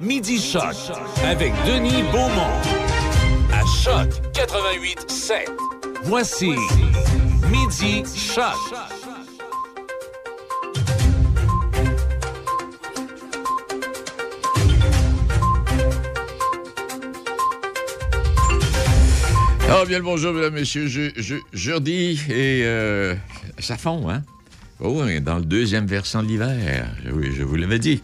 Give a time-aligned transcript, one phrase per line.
[0.00, 0.74] Midi Choc
[1.24, 2.52] avec Denis Beaumont.
[3.50, 5.50] À Choc 88 7.
[6.02, 6.50] Voici
[7.50, 8.44] Midi Choc.
[19.68, 20.88] Ah, bien le bonjour, mesdames, messieurs.
[20.88, 23.14] Je, je, jeudi, et euh,
[23.58, 24.22] ça fond, hein?
[24.78, 26.86] Oh, dans le deuxième versant de l'hiver.
[27.12, 28.02] Oui, je vous l'avais dit.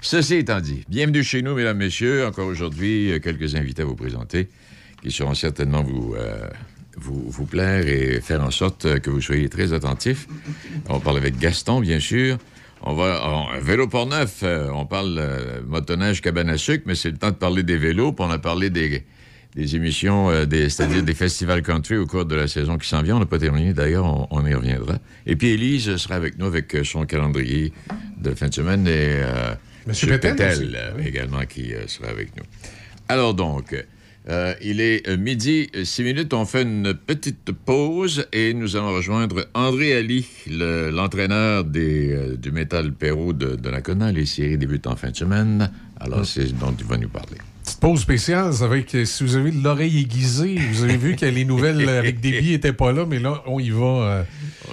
[0.00, 2.26] Ceci étant dit, bienvenue chez nous, mesdames, messieurs.
[2.26, 4.48] Encore aujourd'hui, euh, quelques invités à vous présenter
[5.02, 6.46] qui seront certainement vous, euh,
[6.96, 10.26] vous, vous plaire et faire en sorte que vous soyez très attentifs.
[10.88, 12.38] On parle avec Gaston, bien sûr.
[12.82, 13.22] On va.
[13.26, 17.18] on- vélo pour neuf, euh, on parle euh, motoneige cabane à sucre, mais c'est le
[17.18, 18.14] temps de parler des vélos.
[18.18, 19.04] On a parlé des,
[19.54, 23.16] des émissions, euh, c'est-à-dire des festivals country au cours de la saison qui s'en vient.
[23.16, 24.98] On n'a pas terminé, d'ailleurs, on, on y reviendra.
[25.26, 27.74] Et puis Élise sera avec nous avec euh, son calendrier
[28.18, 29.54] de fin de semaine et euh,
[29.86, 30.20] Monsieur M.
[30.20, 32.42] Pétel euh, également qui euh, sera avec nous.
[33.08, 33.74] Alors donc,
[34.28, 36.32] euh, il est midi, six minutes.
[36.34, 42.52] On fait une petite pause et nous allons rejoindre André Ali, le- l'entraîneur euh, du
[42.52, 44.12] Métal Perrault de, de Nakona.
[44.12, 45.70] Les séries débutent en fin de semaine.
[45.98, 47.38] Alors, c'est ce dont il va nous parler.
[47.70, 48.52] Petite pause spéciale,
[48.84, 52.72] que si vous avez l'oreille aiguisée, vous avez vu que les nouvelles avec Déby n'étaient
[52.72, 53.84] pas là, mais là, on y va.
[53.86, 54.22] euh,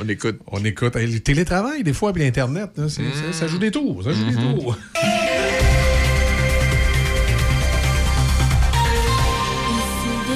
[0.01, 0.39] On écoute.
[0.47, 0.95] on écoute.
[0.95, 4.03] Le télétravail, des fois, puis l'Internet, là, c'est- ça, ça joue des tours.
[4.03, 4.75] Ça joue des tours.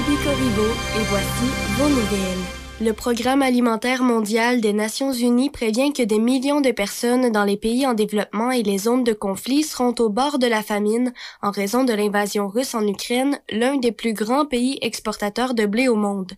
[0.01, 2.45] Ici Corriveau et voici vos nouvelles.
[2.83, 7.55] Le Programme alimentaire mondial des Nations unies prévient que des millions de personnes dans les
[7.55, 11.51] pays en développement et les zones de conflit seront au bord de la famine en
[11.51, 15.95] raison de l'invasion russe en Ukraine, l'un des plus grands pays exportateurs de blé au
[15.95, 16.31] monde.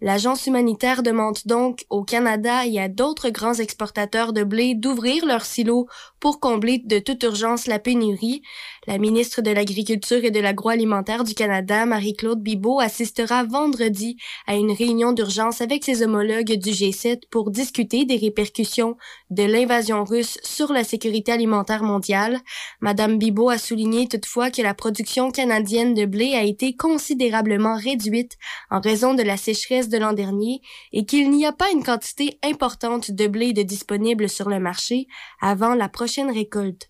[0.00, 5.44] L'agence humanitaire demande donc au Canada et à d'autres grands exportateurs de blé d'ouvrir leurs
[5.44, 5.86] silos
[6.18, 8.40] pour combler de toute urgence la pénurie.
[8.86, 14.72] La ministre de l'Agriculture et de l'Agroalimentaire du Canada, Marie-Claude Bibeau, assistera vendredi à une
[14.72, 18.96] réunion d'urgence avec ses homologues du G7 pour discuter des répercussions
[19.30, 22.38] de l'invasion russe sur la sécurité alimentaire mondiale.
[22.80, 28.36] Madame Bibeau a souligné toutefois que la production canadienne de blé a été considérablement réduite
[28.70, 30.60] en raison de la sécheresse de l'an dernier
[30.92, 35.08] et qu'il n'y a pas une quantité importante de blé de disponible sur le marché
[35.40, 36.88] avant la prochaine récolte.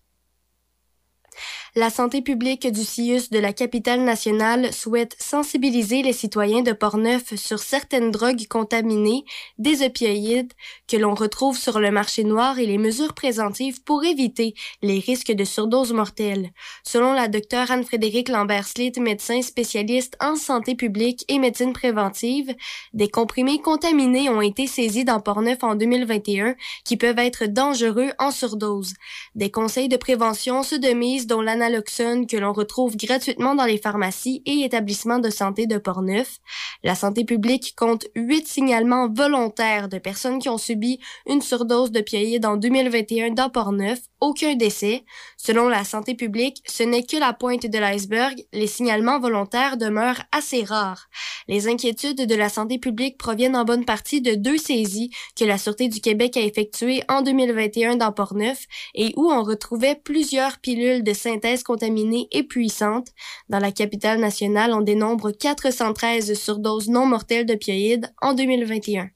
[1.73, 7.33] La santé publique du CIUS de la capitale nationale souhaite sensibiliser les citoyens de Portneuf
[7.35, 9.23] sur certaines drogues contaminées,
[9.57, 10.51] des opioïdes
[10.89, 15.31] que l'on retrouve sur le marché noir et les mesures préventives pour éviter les risques
[15.31, 16.49] de surdose mortelle.
[16.83, 22.53] Selon la docteure Anne-Frédérique Lambert-Slit, médecin spécialiste en santé publique et médecine préventive,
[22.91, 28.31] des comprimés contaminés ont été saisis dans Portneuf en 2021 qui peuvent être dangereux en
[28.31, 28.93] surdose.
[29.35, 33.77] Des conseils de prévention se de mise dont l'analoxone que l'on retrouve gratuitement dans les
[33.77, 36.39] pharmacies et établissements de santé de Portneuf.
[36.83, 42.45] La santé publique compte huit signalements volontaires de personnes qui ont subi une surdose d'opioïdes
[42.45, 43.99] en 2021 dans Portneuf.
[44.19, 45.03] Aucun décès.
[45.37, 48.43] Selon la santé publique, ce n'est que la pointe de l'iceberg.
[48.53, 51.09] Les signalements volontaires demeurent assez rares.
[51.47, 55.57] Les inquiétudes de la santé publique proviennent en bonne partie de deux saisies que la
[55.57, 61.03] Sûreté du Québec a effectuées en 2021 dans Portneuf et où on retrouvait plusieurs pilules
[61.03, 63.09] de synthèse contaminées et puissantes.
[63.49, 69.09] Dans la capitale nationale, on dénombre 413 surdoses non mortelles d'opioïdes en 2021.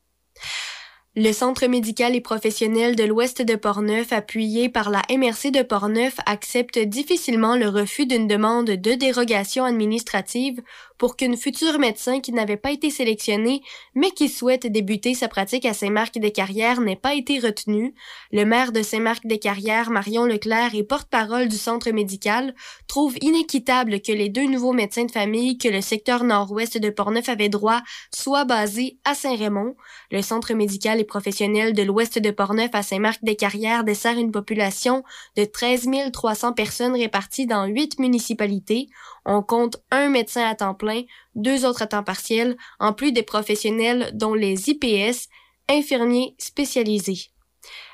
[1.17, 6.17] Le Centre médical et professionnel de l'Ouest de Portneuf, appuyé par la MRC de Portneuf,
[6.25, 10.61] accepte difficilement le refus d'une demande de dérogation administrative
[10.97, 13.61] pour qu'une future médecin qui n'avait pas été sélectionnée,
[13.95, 17.93] mais qui souhaite débuter sa pratique à Saint-Marc-des-Carrières n'ait pas été retenue.
[18.33, 22.55] Le maire de Saint-Marc-des-Carrières, Marion Leclerc, et porte-parole du centre médical,
[22.87, 27.29] trouve inéquitable que les deux nouveaux médecins de famille que le secteur nord-ouest de Portneuf
[27.29, 27.81] avait droit
[28.13, 29.75] soient basés à Saint-Raymond.
[30.11, 35.03] Le centre médical professionnel de l'ouest de Portneuf à Saint-Marc-des-Carrières dessert une population
[35.37, 38.89] de 13 300 personnes réparties dans huit municipalités.
[39.25, 41.03] On compte un médecin à temps plein,
[41.35, 45.29] deux autres à temps partiel, en plus des professionnels dont les IPS,
[45.69, 47.29] infirmiers spécialisés.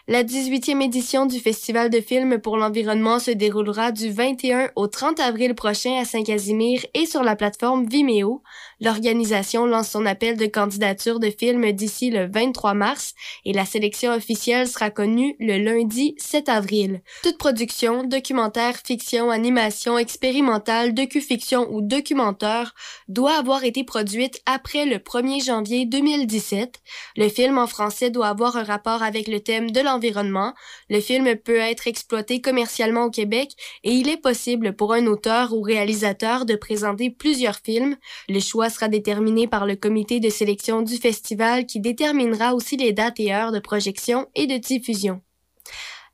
[0.07, 5.19] La 18e édition du Festival de films pour l'environnement se déroulera du 21 au 30
[5.19, 8.41] avril prochain à Saint-Casimir et sur la plateforme Vimeo.
[8.81, 13.13] L'organisation lance son appel de candidature de films d'ici le 23 mars
[13.45, 17.01] et la sélection officielle sera connue le lundi 7 avril.
[17.21, 22.73] Toute production, documentaire, fiction, animation, expérimentale, docu-fiction ou documentaire
[23.07, 26.79] doit avoir été produite après le 1er janvier 2017.
[27.17, 30.55] Le film en français doit avoir un rapport avec le thème de l'environnement,
[30.89, 33.51] le film peut être exploité commercialement au Québec
[33.83, 37.95] et il est possible pour un auteur ou réalisateur de présenter plusieurs films.
[38.27, 42.93] Le choix sera déterminé par le comité de sélection du festival qui déterminera aussi les
[42.93, 45.21] dates et heures de projection et de diffusion.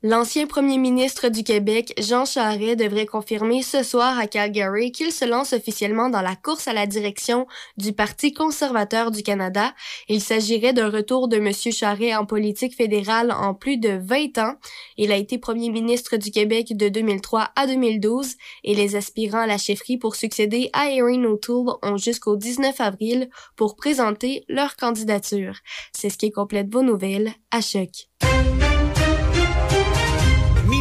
[0.04, 5.24] L'ancien premier ministre du Québec, Jean Charest, devrait confirmer ce soir à Calgary qu'il se
[5.24, 7.48] lance officiellement dans la course à la direction
[7.78, 9.74] du Parti conservateur du Canada.
[10.08, 11.52] Il s'agirait d'un retour de M.
[11.52, 14.54] Charest en politique fédérale en plus de 20 ans.
[14.98, 19.46] Il a été premier ministre du Québec de 2003 à 2012 et les aspirants à
[19.48, 25.56] la chefferie pour succéder à Erin O'Toole ont jusqu'au 19 avril pour présenter leur candidature.
[25.92, 28.06] C'est ce qui complète vos nouvelles à Choc.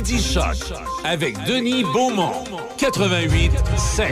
[0.09, 0.56] Midi Choc
[1.04, 2.31] avec Denis Beaumont,
[2.77, 4.09] 88 5.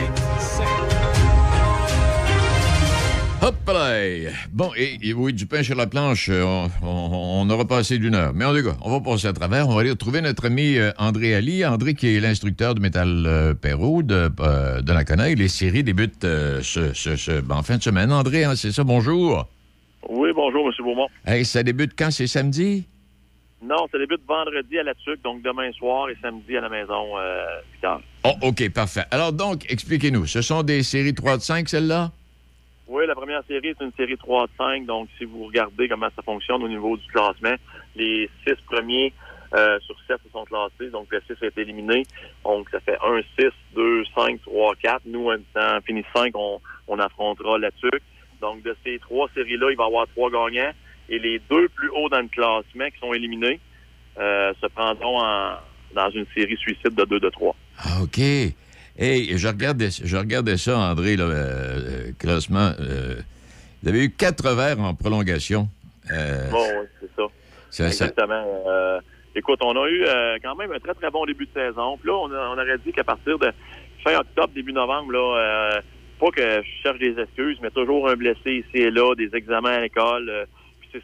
[3.40, 4.30] Hop là!
[4.52, 7.96] Bon, et, et oui, du pain sur la planche, euh, on, on, on aura passé
[7.98, 8.32] d'une heure.
[8.34, 9.70] Mais en tout cas, on va passer à travers.
[9.70, 11.64] On va aller retrouver notre ami euh, André Ali.
[11.64, 15.36] André, qui est l'instructeur de Métal euh, Perrault de, euh, de la Conaille.
[15.36, 18.12] Les séries débutent euh, ce, ce- ce- en fin de semaine.
[18.12, 19.48] André, hein, c'est ça, bonjour.
[20.10, 20.72] Oui, bonjour, M.
[20.84, 21.08] Beaumont.
[21.24, 22.10] Hey, ça débute quand?
[22.10, 22.84] C'est samedi?
[23.62, 27.18] Non, ça débute vendredi à la TUC, donc demain soir et samedi à la maison,
[27.18, 28.02] euh, 8 heures.
[28.24, 29.04] Oh, OK, parfait.
[29.10, 30.26] Alors donc, expliquez-nous.
[30.26, 32.10] Ce sont des séries 3 de 5, celles-là?
[32.86, 36.08] Oui, la première série est une série 3 de 5, donc si vous regardez comment
[36.14, 37.54] ça fonctionne au niveau du classement,
[37.96, 39.12] les six premiers
[39.54, 42.04] euh, sur 7 se sont classés, donc le 6 est éliminé.
[42.44, 45.02] Donc ça fait 1, 6, 2, 5, 3, 4.
[45.06, 48.02] Nous, en fini 5, on, on affrontera la TUC.
[48.40, 50.72] Donc de ces trois séries-là, il va y avoir trois gagnants.
[51.08, 53.60] Et les deux plus hauts dans le classement qui sont éliminés
[54.18, 55.52] euh, se prendront en,
[55.94, 57.54] dans une série suicide de 2 de 3.
[57.78, 58.18] Ah, OK.
[58.18, 61.28] Hey, je regardais, je regardais ça, André, là, euh,
[62.08, 62.72] euh, classement.
[62.80, 63.16] Euh,
[63.82, 65.68] vous avez eu quatre verres en prolongation.
[66.10, 67.10] Euh, Bon, oui, c'est
[67.82, 67.86] ça.
[67.88, 68.42] Exactement.
[69.34, 70.02] Écoute, on a eu
[70.42, 71.98] quand même un très, très bon début de saison.
[71.98, 73.52] Puis là, on, a- on aurait dit qu'à partir de
[74.02, 75.80] fin octobre, début novembre, là,
[76.18, 79.72] pas que je cherche des excuses, mais toujours un blessé ici et là, des examens
[79.72, 80.46] à l'école.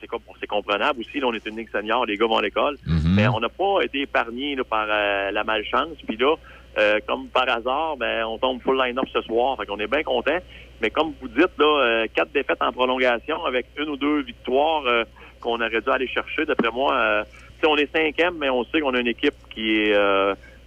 [0.01, 1.21] C'est com- c'est comprenable aussi.
[1.21, 2.77] Là, on est une ligue senior, les gars vont à l'école.
[2.87, 3.15] Mhm.
[3.15, 5.97] Mais on n'a pas été épargné par euh, la malchance.
[6.07, 6.35] Puis là,
[6.79, 9.57] euh, comme par hasard, ben, on tombe full line-up ce soir.
[9.59, 10.39] Fait qu'on est bien content.
[10.81, 14.85] Mais comme vous dites, là, euh, quatre défaites en prolongation avec une ou deux victoires
[14.87, 15.05] euh,
[15.41, 16.45] qu'on aurait dû aller chercher.
[16.45, 17.25] D'après moi,
[17.65, 19.95] on est cinquième, mais on sait qu'on a une équipe qui est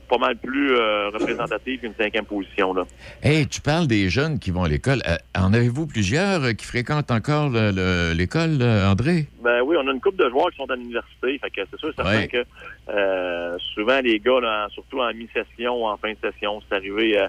[0.07, 2.73] pas mal plus euh, représentative qu'une cinquième position.
[2.73, 2.85] Là.
[3.23, 5.01] Hey, tu parles des jeunes qui vont à l'école.
[5.07, 9.25] Euh, en avez-vous plusieurs euh, qui fréquentent encore le- le- l'école, euh, André?
[9.43, 11.37] Ben oui, on a une couple de joueurs qui sont à l'université.
[11.39, 12.27] Fait que c'est sûr, certain Ouais.
[12.27, 17.19] que souvent les gars, là, surtout en mi-session ou en fin de session, c'est arrivé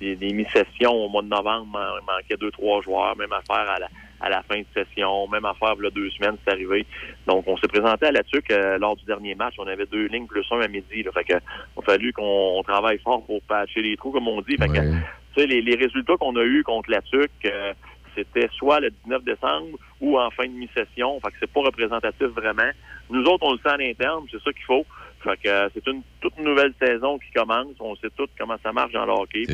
[0.00, 3.78] des, des mi-sessions au mois de novembre, il manquait deux, trois joueurs, même affaire à
[3.78, 3.88] la,
[4.22, 6.86] à la fin de session, même affaire il y a deux semaines, c'est arrivé.
[7.26, 9.54] Donc on s'est présenté à la TUC euh, lors du dernier match.
[9.58, 11.02] On avait deux lignes plus un à midi.
[11.02, 12.22] Là, fait que il a fallu qu'on
[12.58, 14.56] on travaille fort pour patcher les trous, comme on dit.
[14.56, 14.98] Fait que, Ouais.
[15.34, 17.72] tu sais, les, les résultats qu'on a eus contre la TUC, euh,
[18.14, 21.18] c'était soit le 19 décembre ou en fin de mi-session.
[21.20, 22.70] Fait que c'est pas représentatif vraiment.
[23.10, 24.84] Nous autres, on le sait à l'interne, c'est ça qu'il faut.
[25.24, 27.74] Fait que euh, c'est une toute nouvelle saison qui commence.
[27.80, 29.44] On sait tout comment ça marche dans le hockey.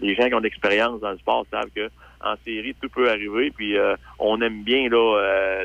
[0.00, 1.90] Les gens qui ont de l'expérience dans le sport savent que
[2.24, 3.50] en série, tout peut arriver.
[3.56, 5.64] Puis euh, on aime bien là euh,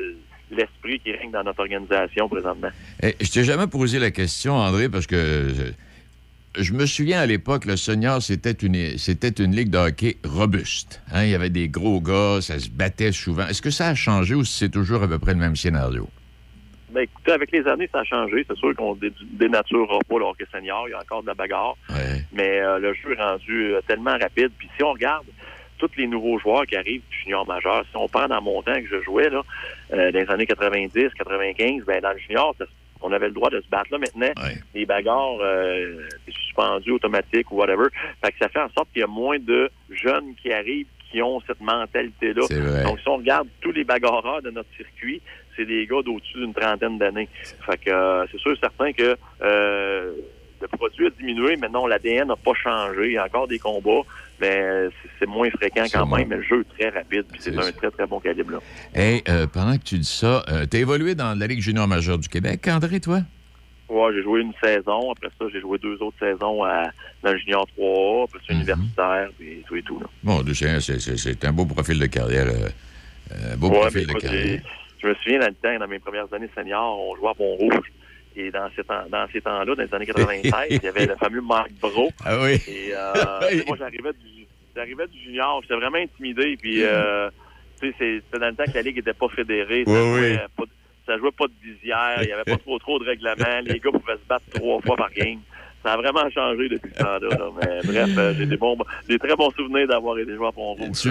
[0.51, 2.69] l'esprit qui règne dans notre organisation présentement.
[3.01, 5.47] Eh, je t'ai jamais posé la question, André, parce que
[6.57, 11.01] je me souviens à l'époque, le senior, c'était une, c'était une ligue de hockey robuste.
[11.11, 13.47] Hein, Il y avait des gros gars, ça se battait souvent.
[13.47, 16.07] Est-ce que ça a changé ou c'est toujours à peu près le même scénario?
[16.91, 18.45] Ben, écoutez, avec les années, ça a changé.
[18.47, 20.87] C'est sûr qu'on dé- dénaturera pas le hockey senior.
[20.87, 21.75] Il y a encore de la bagarre.
[21.89, 22.23] Ouais.
[22.31, 24.51] mais euh, le jeu est rendu euh, tellement rapide.
[24.57, 25.25] Puis si on regarde
[25.87, 28.75] tous les nouveaux joueurs qui arrivent du junior majeur, si on prend dans mon temps
[28.75, 29.41] que je jouais là,
[29.93, 32.55] euh, dans les années 90, 95, ben dans le junior,
[33.01, 33.91] on avait le droit de se battre.
[33.91, 34.55] Là maintenant, Ouais.
[34.73, 37.87] les bagarres, euh, c'est suspendu, automatique ou whatever.
[38.23, 41.21] Fait que ça fait en sorte qu'il y a moins de jeunes qui arrivent qui
[41.21, 42.83] ont cette mentalité-là.
[42.83, 45.21] Donc, si on regarde tous les bagarreurs de notre circuit,
[45.55, 47.29] c'est des gars d'au-dessus d'une trentaine d'années.
[47.65, 50.11] Fait que euh, c'est sûr certain que euh,
[50.61, 51.55] le produit a diminué.
[51.57, 53.05] Maintenant, l'ADN n'a pas changé.
[53.05, 54.01] Il y a encore des combats,
[54.39, 54.89] mais euh,
[55.19, 56.27] c'est- moins fréquent quand même.
[56.29, 57.25] Mais le jeu est très rapide.
[57.31, 58.51] puis C'est un très, très bon calibre.
[58.53, 58.59] Là.
[58.93, 62.17] Hey, euh, pendant que tu dis ça, euh, t'as évolué dans la Ligue junior majeure
[62.17, 63.19] du Québec, André, toi?
[63.89, 65.11] Ouais, j'ai joué une saison.
[65.11, 66.89] Après ça, j'ai joué deux autres saisons à,
[67.23, 68.59] dans le junior 3A, après ça, Mhm.
[68.61, 69.99] universitaire, puis tout et tout.
[69.99, 70.07] Là.
[70.23, 72.47] Bon, c'est, un beau profil de carrière.
[72.47, 72.69] euh,
[73.31, 74.59] euh, beau Ouais, profil de écoute, carrière.
[75.01, 77.91] je me souviens dans le temps, dans mes premières années seniors, on jouait à Pont-Rouge.
[78.37, 81.15] Et dans ces, temps, dans ces temps-là, dans les années 96, il y avait le
[81.15, 82.09] fameux Marc Bro.
[82.25, 82.61] Ah oui?
[82.67, 86.57] Et euh, moi, j'arrivais du, j'arrivais du junior, j'étais vraiment intimidé.
[86.61, 87.29] Puis, euh,
[87.81, 89.83] tu sais, c'est- c'était dans le temps que la ligue était pas fédérée.
[89.85, 90.37] Ça jouait oui.
[90.57, 90.63] Pas,
[91.07, 93.91] ça jouait pas de visière, il y avait pas trop trop de règlements, les gars
[93.91, 95.39] pouvaient se battre trois fois par game.
[95.83, 97.29] Ça a vraiment changé depuis ce temps-là.
[97.37, 97.49] là.
[97.61, 98.75] Mais bref, euh, j'ai des bons,
[99.07, 100.97] des très bons souvenirs d'avoir été joué à Pont-Rouge.
[100.99, 101.09] Tu,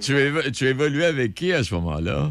[0.00, 2.30] tu, tu évoluais avec qui à ce moment-là?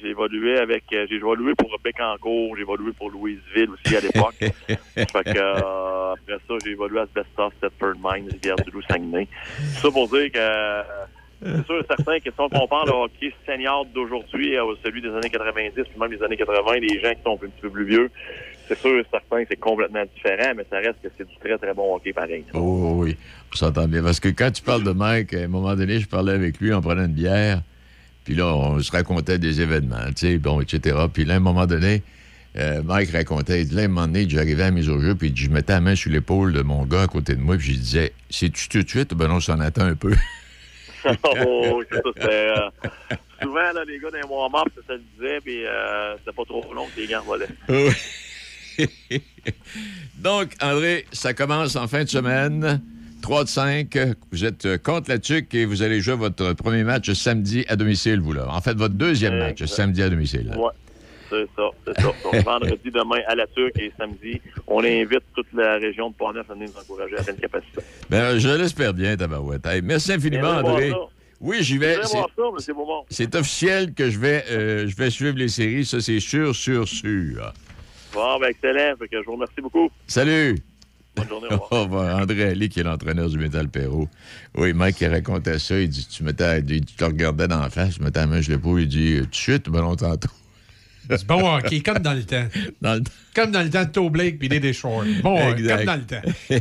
[0.00, 4.36] J'ai évolué avec, euh, j'ai évolué pour Bécancourt, j'ai évolué pour Louisville aussi à l'époque.
[4.38, 9.28] fait que, euh, après ça, j'ai évolué à Asbestos, Stepford Mines, Rivière-du-Loup, Saguenay.
[9.80, 10.82] Ça pour dire que, euh,
[11.42, 15.10] c'est sûr et certain que si on compare le hockey senior d'aujourd'hui à celui des
[15.10, 17.84] années 90, puis même des années 80, les gens qui sont un petit peu plus
[17.84, 18.10] vieux,
[18.66, 21.56] c'est sûr et certain que c'est complètement différent, mais ça reste que c'est du très,
[21.58, 22.44] très bon hockey pareil.
[22.54, 23.16] Oh oui,
[23.52, 24.02] on s'entend bien.
[24.02, 26.72] Parce que quand tu parles de Mike, à un moment donné, je parlais avec lui
[26.72, 27.60] en prenant une bière.
[28.26, 30.96] Puis là, on se racontait des événements, tu sais, bon, etc.
[31.14, 32.02] Puis là, à un moment donné,
[32.56, 35.00] euh, Mike racontait, il dit, là, à un moment donné, j'arrivais à la mise au
[35.00, 37.56] jeu, puis je mettais la main sur l'épaule de mon gars à côté de moi,
[37.56, 39.14] puis je disais, c'est-tu tout de suite?
[39.14, 40.12] Ben non, s'en attend un peu?
[41.04, 45.02] oh, c'est ça, c'était, euh, souvent, là, les gars d'un mois mort, ça se le
[45.16, 47.46] disait, puis euh, c'était pas trop long que les gars volaient.
[47.68, 47.92] Oui.
[50.18, 52.82] Donc, André, ça commence en fin de semaine.
[53.22, 53.98] 3 de 5.
[54.32, 57.76] Vous êtes euh, contre la TUC et vous allez jouer votre premier match samedi à
[57.76, 58.46] domicile, vous, là.
[58.48, 59.74] En fait, votre deuxième match Exact.
[59.74, 60.52] samedi à domicile.
[60.56, 60.70] Ouais,
[61.30, 62.12] c'est ça, c'est ça.
[62.24, 66.48] Donc, vendredi, demain, à la Turque et samedi, on invite toute la région de Portneuf
[66.50, 67.80] à venir nous encourager à pleine capacité.
[68.08, 69.66] Ben, je l'espère bien, Tabarouette.
[69.66, 70.92] Hey, merci infiniment, André.
[71.40, 71.98] Oui, j'y vais.
[73.10, 75.84] C'est- officiel que je vais, euh, je vais suivre les séries.
[75.84, 77.52] Ça, c'est sûr, sûr, sûr.
[78.14, 78.94] Bon, ben, excellent.
[78.98, 79.90] Fait que je vous remercie beaucoup.
[80.06, 80.56] Salut!
[81.16, 81.48] Bonne journée.
[81.50, 81.72] Au revoir.
[81.72, 82.16] Au revoir.
[82.22, 84.08] André Ali, qui est l'entraîneur du Métal Perrault.
[84.56, 85.78] Oui, Mike, il racontait ça.
[85.80, 88.26] Il dit Tu, mettais, il dit, tu te regardais dans la face, tu mettais la
[88.26, 88.82] main sur l'épaule.
[88.82, 90.28] Il dit Tout de suite, ben non, tantôt.
[91.08, 92.48] C'est bon hockey, comme dans le temps.
[92.82, 93.02] Dans le
[93.34, 95.04] Comme dans le temps de Toe Blake puis des Shore.
[95.22, 95.76] Bon, Exact.
[95.76, 96.60] comme dans le temps.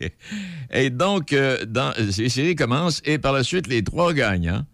[0.70, 4.66] et donc, euh, dans, ces séries commencent et par la suite, les trois gagnants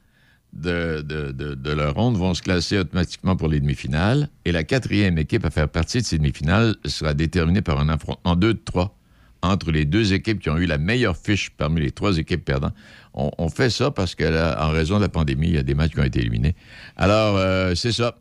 [0.52, 4.28] de, de, de- de leur ronde vont se classer automatiquement pour les demi-finales.
[4.44, 8.34] Et la quatrième équipe à faire partie de ces demi-finales sera déterminée par un affrontement
[8.34, 8.98] 2 de 3
[9.42, 12.74] entre les deux équipes qui ont eu la meilleure fiche parmi les trois équipes perdantes.
[13.14, 15.74] On, fait ça parce que, là, en raison de la pandémie, il y a des
[15.74, 16.54] matchs qui ont été éliminés.
[16.96, 18.16] Alors, euh, c'est ça.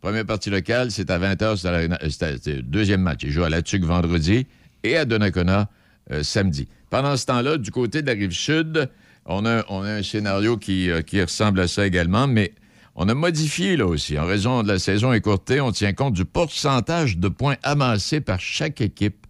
[0.00, 3.22] Première partie locale, c'est à 20h, c'est le deuxième match.
[3.24, 4.46] Ils jouent à La vendredi
[4.84, 5.68] et à Donnacona
[6.12, 6.68] euh, samedi.
[6.90, 8.88] Pendant ce temps-là, du côté de la rive sud,
[9.24, 12.52] on a, un scénario euh, qui ressemble à ça également, mais
[12.98, 14.18] on a modifié là aussi.
[14.18, 18.40] En raison de la saison écourtée, on tient compte du pourcentage de points amassés par
[18.40, 19.25] chaque équipe,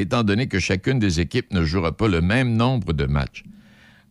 [0.00, 3.44] étant donné que chacune des équipes ne jouera pas le même nombre de matchs.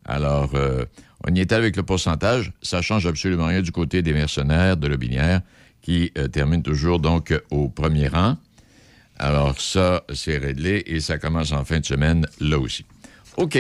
[0.06, 0.86] Alors, euh,
[1.28, 2.54] on y était avec le pourcentage.
[2.62, 5.42] Ça change absolument rien du côté des mercenaires de Lobinière,
[5.82, 8.38] qui euh, terminent toujours donc au premier rang.
[9.20, 12.86] Alors, ça, c'est réglé et ça commence en fin de semaine là aussi.
[13.38, 13.58] OK,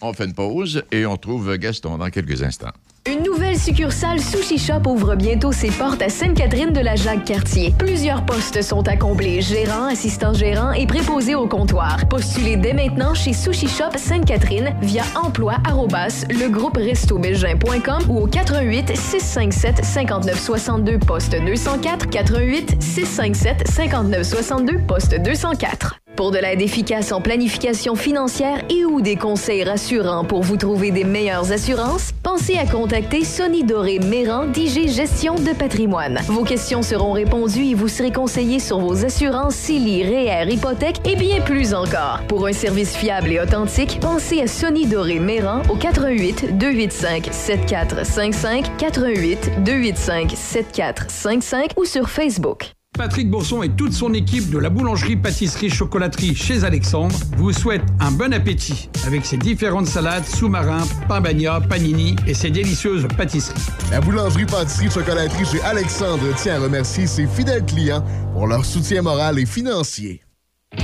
[0.00, 2.72] on fait une pause et on trouve Gaston dans quelques instants.
[3.10, 7.72] Une nouvelle succursale Sushi Shop ouvre bientôt ses portes à Sainte-Catherine de la Jacques-Cartier.
[7.78, 12.08] Plusieurs postes sont à combler, gérant, assistant gérant et préposé au comptoir.
[12.08, 19.84] Postulez dès maintenant chez Sushi Shop Sainte-Catherine via emploi arrobas legrouperestobelgin.com ou au 88 657
[19.84, 26.02] 59 62 poste 204 88 657 59 62 poste 204.
[26.16, 30.90] Pour de l'aide efficace en planification financière et ou des conseils rassurants pour vous trouver
[30.90, 36.18] des meilleures assurances, pensez à contacter Sonny Doré Méran d'IG Gestion de patrimoine.
[36.26, 41.16] Vos questions seront répondues et vous serez conseillé sur vos assurances CELI, REER, hypothèque et
[41.16, 42.22] bien plus encore.
[42.28, 48.76] Pour un service fiable et authentique, pensez à Sonny Doré Méran au 88 285 7455
[48.78, 52.72] 88 285 7455 ou sur Facebook.
[52.98, 57.86] Patrick Bourson et toute son équipe de la boulangerie pâtisserie chocolaterie chez Alexandre vous souhaitent
[58.00, 63.58] un bon appétit avec ses différentes salades, sous-marins, pain bagna, panini et ses délicieuses pâtisseries.
[63.90, 69.00] La boulangerie pâtisserie chocolaterie chez Alexandre tient à remercier ses fidèles clients pour leur soutien
[69.00, 70.20] moral et financier.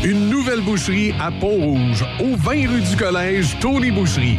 [0.03, 4.39] Une nouvelle boucherie à Pont-Rouge, au 20 rue du Collège, Tony Boucherie.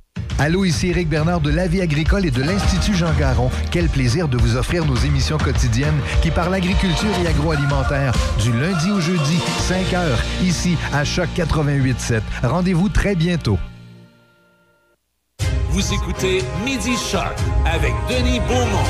[0.43, 3.51] Allô, ici Éric Bernard de La Vie agricole et de l'Institut Jean Garon.
[3.69, 8.89] Quel plaisir de vous offrir nos émissions quotidiennes qui parlent agriculture et agroalimentaire du lundi
[8.89, 12.21] au jeudi, 5 heures, ici à Choc 88.7.
[12.41, 13.59] Rendez-vous très bientôt.
[15.69, 17.35] Vous écoutez Midi Choc
[17.71, 18.87] avec Denis Beaumont.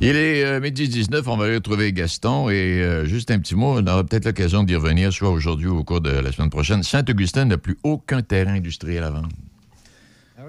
[0.00, 3.54] Il est euh, midi 19, on va aller retrouver Gaston et euh, juste un petit
[3.54, 6.48] mot, on aura peut-être l'occasion d'y revenir, soit aujourd'hui ou au cours de la semaine
[6.48, 6.82] prochaine.
[6.82, 9.28] Saint-Augustin n'a plus aucun terrain industriel à vendre.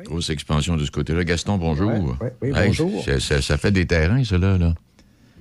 [0.09, 1.23] Grosse expansion de ce côté-là.
[1.23, 1.87] Gaston, bonjour.
[1.91, 3.03] Ouais, ouais, oui, Hey, bonjour.
[3.05, 4.73] ça, ça- ça fait des terrains, cela, là.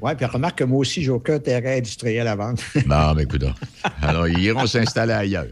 [0.02, 2.58] Oui, puis remarque que moi aussi, j'ai aucun terrain industriel à vendre.
[2.86, 3.44] Non, mais écoute.
[4.02, 5.46] Alors, ils iront s'installer ailleurs.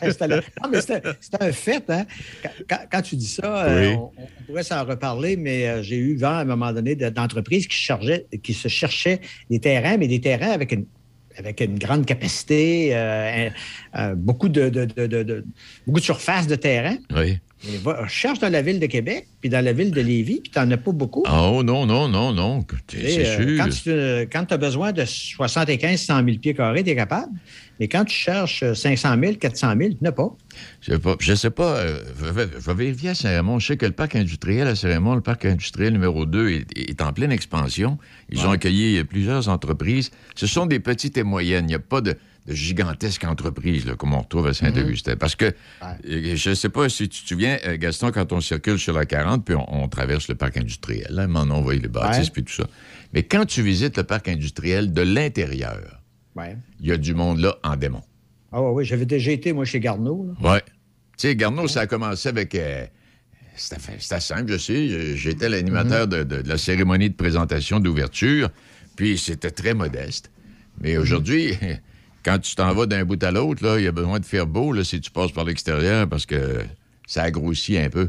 [0.00, 0.36] Installé.
[0.62, 1.02] Non, mais c'est
[1.40, 2.06] un- fait, hein?
[2.42, 5.98] Quand, quand- quand tu dis ça, euh, on, on pourrait s'en reparler, mais euh, j'ai
[5.98, 9.20] eu vent à un moment donné de- d'entreprises qui, chargeaient- qui se cherchaient
[9.50, 10.86] des terrains, mais des terrains avec une,
[11.36, 13.50] avec une grande capacité, euh,
[14.16, 15.44] beaucoup, de, de- de- de- de-
[15.86, 16.96] beaucoup de surface de terrain.
[17.14, 17.38] Oui.
[17.68, 20.50] Et va- cherche dans la ville de Québec, puis dans la ville de Lévis, puis
[20.50, 21.24] tu n'en as pas beaucoup.
[21.30, 22.64] Oh, non, non, non, non.
[22.88, 24.28] C'est euh, sûr.
[24.32, 27.32] Quand tu as besoin de 75 100 000 pieds carrés, tu es capable.
[27.78, 30.34] Mais quand tu cherches 500 000, 400 000, tu n'as pas.
[30.80, 31.16] Je sais pas.
[31.18, 31.76] Je sais pas.
[31.76, 33.58] euh, je vais- je vais vérifier à Saint-Raymond.
[33.58, 37.00] Je sais que le parc industriel à Saint-Raymond, le parc industriel numéro 2, est, est
[37.02, 37.98] en pleine expansion.
[38.30, 40.10] Ils ont accueilli plusieurs entreprises.
[40.34, 41.64] Ce sont des petites et moyennes.
[41.66, 42.16] Il n'y a pas de,
[43.26, 45.16] entreprises là, comme on retrouve à Saint-Augustin.
[45.16, 48.40] Parce que, euh, je ne sais pas si tu te souviens, euh, Gaston, quand on
[48.40, 51.88] circule sur la 40, puis on, on traverse le parc industriel, là, on envoie les
[51.88, 52.30] bâtisses, Ouais.
[52.32, 52.66] puis tout ça.
[53.12, 56.02] Mais quand tu visites le parc industriel de l'intérieur,
[56.36, 56.56] Ouais.
[56.80, 58.02] il y a du monde là en démon.
[58.52, 60.34] Ah oui, oui, j'avais déjà été, moi, chez Garneau.
[60.42, 60.62] Ouais.
[61.18, 62.54] Tu sais, Garneau, ça a commencé avec.
[62.54, 62.86] euh,
[63.56, 65.16] c'était simple, je sais.
[65.16, 68.48] J'étais l'animateur de, de- de la cérémonie de présentation d'ouverture,
[68.96, 70.30] puis c'était très modeste.
[70.80, 71.52] Mais aujourd'hui,
[72.24, 74.46] quand tu t'en vas d'un bout à l'autre, là, il y a besoin de faire
[74.46, 76.64] beau là, si tu passes par l'extérieur parce que
[77.06, 78.08] ça a grossi un peu.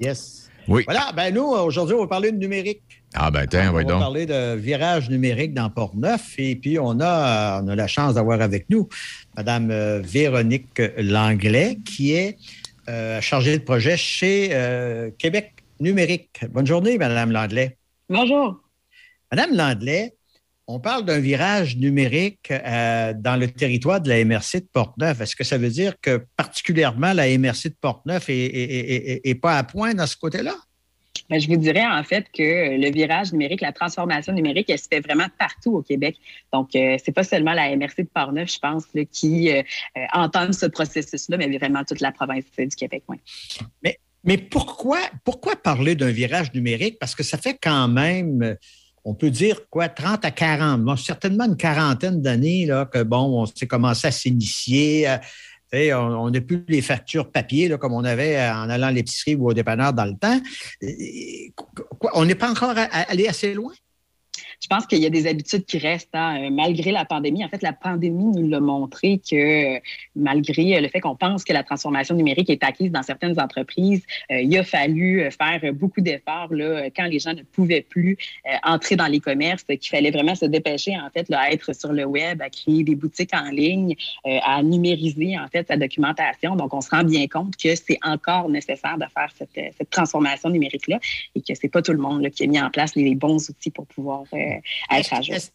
[0.00, 0.48] Yes.
[0.68, 0.82] Oui.
[0.84, 2.82] Voilà, ben nous, aujourd'hui, on va parler de numérique.
[3.14, 4.00] Ah, ben, tiens, on ouais va donc.
[4.00, 6.34] parler de virage numérique dans Port-Neuf.
[6.38, 8.88] Et puis, on a, on a la chance d'avoir avec nous
[9.36, 12.36] Mme euh, Véronique Langlais, qui est
[12.88, 16.40] euh, chargée de projet chez euh, Québec Numérique.
[16.50, 17.76] Bonne journée, Mme Langlais.
[18.08, 18.60] Bonjour.
[19.30, 20.14] Madame Langlais,
[20.68, 25.20] on parle d'un virage numérique euh, dans le territoire de la MRC de Portneuf.
[25.20, 29.94] Est-ce que ça veut dire que particulièrement la MRC de Portneuf n'est pas à point
[29.94, 30.54] dans ce côté-là?
[31.28, 34.88] Ben, je vous dirais en fait que le virage numérique, la transformation numérique, elle se
[34.88, 36.16] fait vraiment partout au Québec.
[36.52, 39.62] Donc, euh, c'est pas seulement la MRC de Portneuf, je pense, là, qui euh,
[39.96, 43.02] euh, entame ce processus-là, mais vraiment toute la province du Québec.
[43.08, 43.16] Oui.
[43.82, 46.98] Mais, mais pourquoi, pourquoi parler d'un virage numérique?
[47.00, 48.56] Parce que ça fait quand même,
[49.06, 53.40] on peut dire quoi, 30 à 40, bon, certainement une quarantaine d'années là, que bon,
[53.40, 55.08] on s'est commencé à s'initier.
[55.08, 55.16] euh,
[55.72, 59.36] tu sais, on n'a plus les factures papier comme on avait en allant à l'épicerie
[59.36, 60.40] ou au dépanneur dans le temps.
[60.82, 60.88] Euh,
[62.14, 63.72] on n'est pas encore allé assez loin?
[64.60, 67.44] Je pense qu'il y a des habitudes qui restent hein, euh, malgré la pandémie.
[67.44, 69.80] En fait, la pandémie nous l'a montré que euh,
[70.14, 74.02] malgré euh, le fait qu'on pense que la transformation numérique est acquise dans certaines entreprises,
[74.30, 78.16] il a fallu faire beaucoup d'efforts là, quand les gens ne pouvaient plus
[78.64, 82.04] entrer dans les commerces, qu'il fallait vraiment se dépêcher en fait à être sur le
[82.04, 86.56] web, à créer des boutiques en ligne, à numériser en fait sa documentation.
[86.56, 90.88] Donc, on se rend bien compte que c'est encore nécessaire de faire cette, transformation numérique
[90.88, 90.98] là
[91.34, 93.70] et que c'est pas tout le monde qui a mis en place les bons outils
[93.70, 94.24] pour pouvoir
[94.90, 95.34] être à jour.
[95.34, 95.50] Est-ce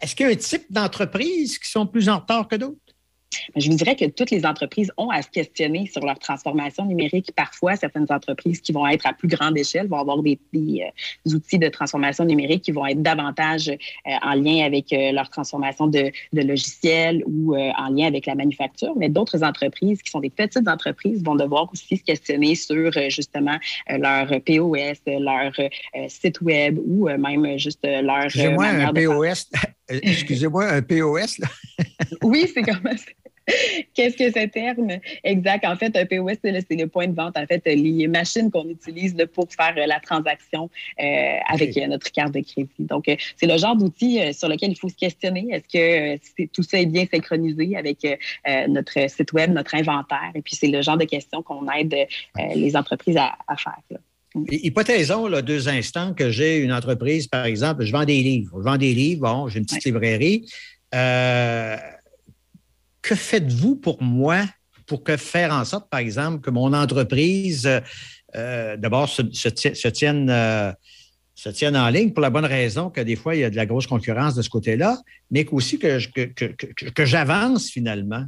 [0.00, 2.78] est-ce qu'il y a un type d'entreprise qui sont plus en retard que d'autres?
[3.56, 7.32] Je vous dirais que toutes les entreprises ont à se questionner sur leur transformation numérique.
[7.36, 11.34] Parfois, certaines entreprises qui vont être à plus grande échelle vont avoir des, des, euh,
[11.34, 15.86] outils de transformation numérique qui vont être davantage euh, en lien avec euh, leur transformation
[15.86, 18.92] de, de logiciels ou euh, en lien avec la manufacture.
[18.96, 23.58] Mais d'autres entreprises qui sont des petites entreprises vont devoir aussi se questionner sur justement
[23.88, 25.52] leur POS, leur
[26.08, 29.50] site web ou même juste leur Excusez-moi, un POS.
[29.88, 31.48] Excusez-moi, un POS, là.
[32.22, 33.23] Oui, c'est comme ça.
[33.94, 34.98] Qu'est-ce que ce terme?
[35.22, 35.64] Exact.
[35.66, 37.36] En fait, un POS, c'est le, point de vente.
[37.36, 41.04] En fait, les machines qu'on utilise là, pour faire euh, la transaction euh,
[41.48, 42.70] avec euh, notre carte de crédit.
[42.78, 43.04] Donc,
[43.36, 45.48] c'est le genre d'outil sur lequel il faut se questionner.
[45.50, 50.32] Est-ce que tout ça est bien synchronisé avec euh, notre site web, notre inventaire?
[50.34, 53.78] Et puis, c'est le genre de questions qu'on aide euh, les entreprises à, à faire.
[53.90, 53.98] là.
[54.50, 58.52] Hy- Hypothésons là, deux instants que j'ai une entreprise, par exemple, je vends des livres.
[58.58, 60.44] Je vends des livres, bon, j'ai une petite librairie.
[60.94, 61.76] Euh,
[63.04, 64.44] que faites-vous pour moi
[64.86, 67.80] pour que faire en sorte, par exemple, que mon entreprise, euh,
[68.34, 70.72] euh, d'abord, euh,
[71.34, 73.56] se tienne en ligne pour la bonne raison que des fois, il y a de
[73.56, 74.98] la grosse concurrence de ce côté-là,
[75.30, 75.44] mais
[76.64, 78.24] que- que j'avance finalement?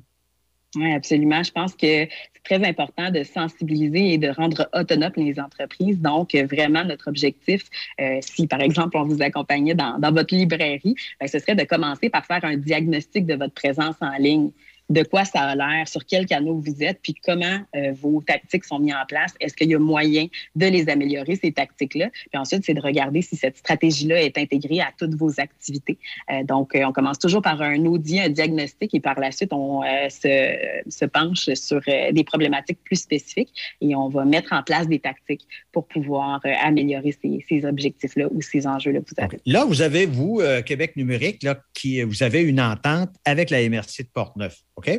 [0.77, 1.43] Oui, absolument.
[1.43, 2.11] Je pense que c'est
[2.45, 6.01] très important de sensibiliser et de rendre autonomes les entreprises.
[6.01, 7.63] Donc, euh, vraiment, notre objectif,
[8.01, 11.65] euh, si par exemple on vous accompagnait dans, dans votre librairie, ben, ce serait de
[11.65, 14.51] commencer par faire un diagnostic de votre présence en ligne.
[14.89, 18.65] De quoi ça a l'air, sur quel canal vous êtes, puis comment euh, vos tactiques
[18.65, 19.35] sont mises en place.
[19.41, 22.11] Est-ce qu'il y a moyen de les améliorer, ces tactiques-là?
[22.31, 25.99] Puis ensuite, c'est de regarder si cette stratégie-là est intégrée à toutes vos activités.
[26.31, 29.83] Euh, donc, on commence toujours par un audit, un diagnostic, et par la suite, on
[29.83, 31.81] se, penche sur
[32.13, 37.17] des problématiques plus spécifiques et on va mettre en place des tactiques pour pouvoir améliorer
[37.23, 39.39] ces, ces objectifs-là ou ces enjeux-là que vous avez.
[39.47, 44.03] Là, vous avez, vous, Québec numérique, là, qui, vous avez une entente avec la MRC
[44.03, 44.91] de Portneuf, OK?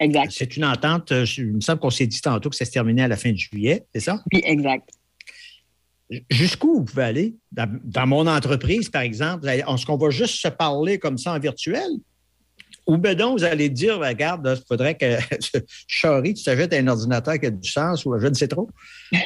[0.00, 0.32] Exact.
[0.32, 3.02] C'est une entente, euh, il me semble qu'on s'est dit tantôt que ça se terminait
[3.02, 4.22] à la fin de juillet, c'est ça?
[4.32, 4.90] Oui, exact.
[6.30, 7.34] Jusqu'où vous pouvez aller?
[7.52, 11.88] Dans, mon entreprise, par exemple, est-ce qu'on va juste se parler comme ça en virtuel?
[12.86, 15.16] Ou donc, vous allez dire, ben, regarde, il faudrait que
[15.86, 18.68] Charlie, tu t'ajoutes un ordinateur qui a du sens ou je ne sais trop.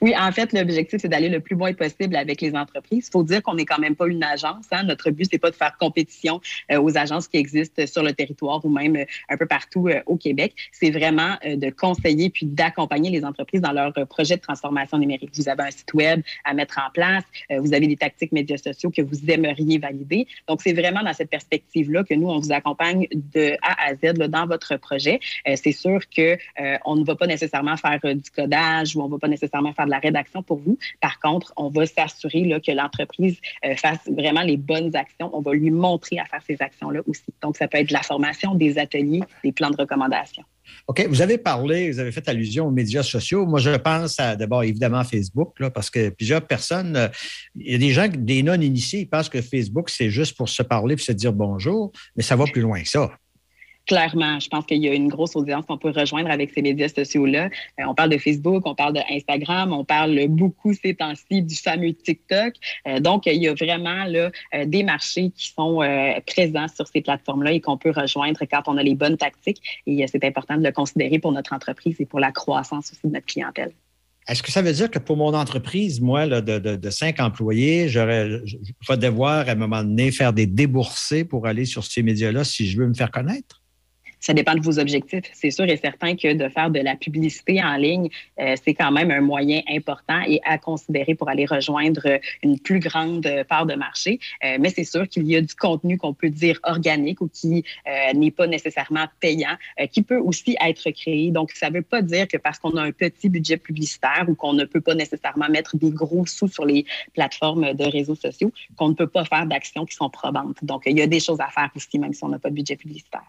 [0.00, 3.06] oui, en fait, l'objectif, c'est d'aller le plus loin possible avec les entreprises.
[3.08, 4.66] Il faut dire qu'on n'est quand même pas une agence.
[4.72, 4.84] Hein.
[4.84, 6.40] Notre but, c'est pas de faire compétition
[6.72, 10.00] euh, aux agences qui existent sur le territoire ou même euh, un peu partout euh,
[10.06, 10.54] au Québec.
[10.72, 15.30] C'est vraiment de conseiller puis d'accompagner les entreprises dans leur projet de transformation numérique.
[15.34, 17.24] Vous avez un site web à mettre en place.
[17.50, 20.26] vous avez des tactiques médias sociaux que vous aimeriez valider.
[20.48, 24.14] Donc, c'est vraiment dans cette perspective-là que nous, on vous accompagne de A à Z
[24.14, 25.20] dans votre projet.
[25.48, 29.06] Euh, c'est sûr qu'on euh, ne va pas nécessairement faire euh, du codage ou on
[29.06, 30.78] ne va pas nécessairement faire de la rédaction pour vous.
[31.00, 33.40] Par contre, on va s'assurer que l'entreprise
[33.76, 35.30] fasse vraiment les bonnes actions.
[35.32, 37.24] On va lui montrer à faire ces actions-là aussi.
[37.42, 40.44] Donc, ça peut être de la formation, des ateliers, des plans de recommandation.
[40.86, 41.06] OK.
[41.08, 43.46] Vous avez parlé, vous avez fait allusion aux médias sociaux.
[43.46, 47.10] Moi, je pense à d'abord, évidemment, Facebook, là, parce que plusieurs personnes,
[47.54, 50.62] il y a des gens, des non-initiés, ils pensent que Facebook, c'est juste pour se
[50.62, 53.10] parler et se dire bonjour, mais ça va plus loin que ça
[53.86, 56.88] clairement, je pense qu'il y a une grosse audience qu'on peut rejoindre avec ces médias
[56.88, 57.48] sociaux-là.
[57.80, 61.94] Euh, on parle de Facebook, on parle d'Instagram, on parle beaucoup ces temps-ci du fameux
[61.94, 62.54] TikTok.
[62.86, 65.76] Euh, donc, il y a vraiment euh, des marchés qui sont
[66.26, 69.62] présents sur ces plateformes-là et qu'on peut rejoindre quand on a les bonnes tactiques.
[69.86, 73.12] Et c'est important de le considérer pour notre entreprise et pour la croissance aussi de
[73.12, 73.72] notre clientèle.
[74.28, 78.96] Est-ce que ça veut dire que pour mon entreprise, moi, de, cinq employés, je vais
[78.96, 82.78] devoir à un moment donné faire des déboursés pour aller sur ces médias-là si je
[82.78, 83.62] veux me faire connaître?
[84.26, 85.30] Ça dépend de vos objectifs.
[85.32, 88.08] C'est sûr et certain que de faire de la publicité en ligne,
[88.40, 92.80] euh, c'est quand même un moyen important et à considérer pour aller rejoindre une plus
[92.80, 94.18] grande part de marché.
[94.44, 97.62] Euh, mais c'est sûr qu'il y a du contenu qu'on peut dire organique ou qui
[97.86, 99.56] euh, n'est pas nécessairement payant,
[99.92, 101.30] qui peut aussi être créé.
[101.30, 104.34] Donc, ça ne veut pas dire que parce qu'on a un petit budget publicitaire ou
[104.34, 106.84] qu'on ne peut pas nécessairement mettre des gros sous sur les
[107.14, 110.56] plateformes de réseaux sociaux, qu'on ne peut pas faire d'actions qui sont probantes.
[110.62, 112.54] Donc, il y a des choses à faire aussi, même si on n'a pas de
[112.54, 113.22] budget publicitaire.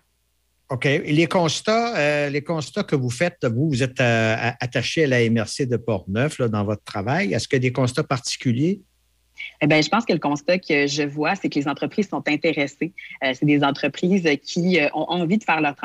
[0.70, 0.84] OK.
[0.84, 5.30] les constats, euh, les constats que vous faites, vous, vous êtes euh, attaché à la
[5.30, 7.34] MRC de Portneuf là, dans votre travail.
[7.34, 8.82] Est-ce qu'il y a des constats particuliers?
[9.62, 12.24] Eh bien, je pense que le constat que je vois, c'est que les entreprises sont
[12.28, 12.92] intéressées.
[13.24, 15.76] Euh, c'est des entreprises qui ont envie de faire leur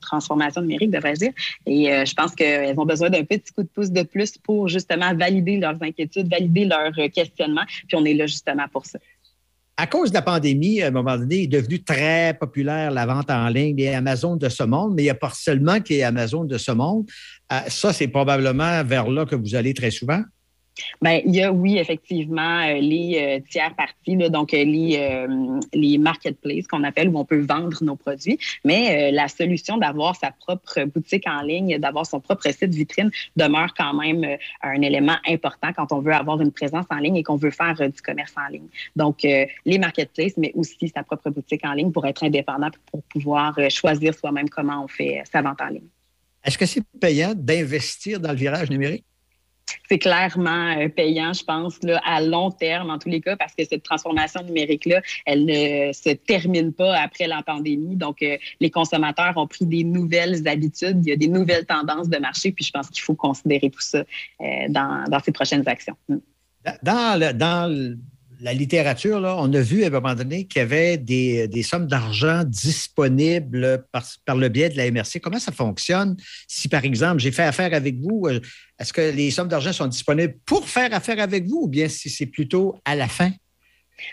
[0.00, 1.32] transformation numérique, devrais-je dire.
[1.66, 5.14] Et je pense qu'elles ont besoin d'un petit coup de pouce de plus pour justement
[5.14, 7.64] valider leurs inquiétudes, valider leurs questionnements.
[7.88, 8.98] Puis on est là justement pour ça
[9.76, 13.30] à cause de la pandémie, à un moment donné, est devenu très populaire la vente
[13.30, 16.02] en ligne, les Amazon de ce monde, mais il n'y a pas seulement qui est
[16.04, 17.06] Amazon de ce monde.
[17.52, 20.22] Euh, ça, c'est probablement vers là que vous allez très souvent.
[21.00, 25.26] Bien, il y a, oui, effectivement, euh, les euh, tiers parties, donc euh, les,
[25.72, 28.38] les marketplaces qu'on appelle où on peut vendre nos produits.
[28.64, 33.72] Mais la solution d'avoir sa propre boutique en ligne, d'avoir son propre site vitrine demeure
[33.74, 37.36] quand même un élément important quand on veut avoir une présence en ligne et qu'on
[37.36, 38.68] veut faire du commerce en ligne.
[38.96, 43.58] Donc, les marketplaces, mais aussi sa propre boutique en ligne pour être indépendant, pour pouvoir
[43.70, 45.88] choisir soi-même comment on fait sa vente en ligne.
[46.44, 49.04] Est-ce que c'est payant d'investir dans le virage numérique?
[49.88, 53.54] C'est clairement euh, payant, je pense, là, à long terme, en tous les cas, parce
[53.54, 57.96] que cette transformation numérique-là, elle ne se termine pas après la pandémie.
[57.96, 62.08] Donc, euh, les consommateurs ont pris des nouvelles habitudes, il y a des nouvelles tendances
[62.08, 65.66] de marché, puis je pense qu'il faut considérer tout ça euh, dans, dans ces prochaines
[65.68, 65.96] actions.
[66.82, 67.98] Dans, le, dans
[68.44, 71.86] la littérature, là, on a vu à un moment donné qu'il y avait des, sommes
[71.86, 75.18] d'argent disponibles par, le biais de la MRC.
[75.22, 76.14] Comment ça fonctionne?
[76.46, 78.26] Si, par exemple, j'ai fait affaire avec vous?
[78.26, 78.40] Euh,
[78.78, 82.10] est-ce que les sommes d'argent sont disponibles pour faire affaire avec vous ou bien si
[82.10, 83.30] c'est plutôt à la fin?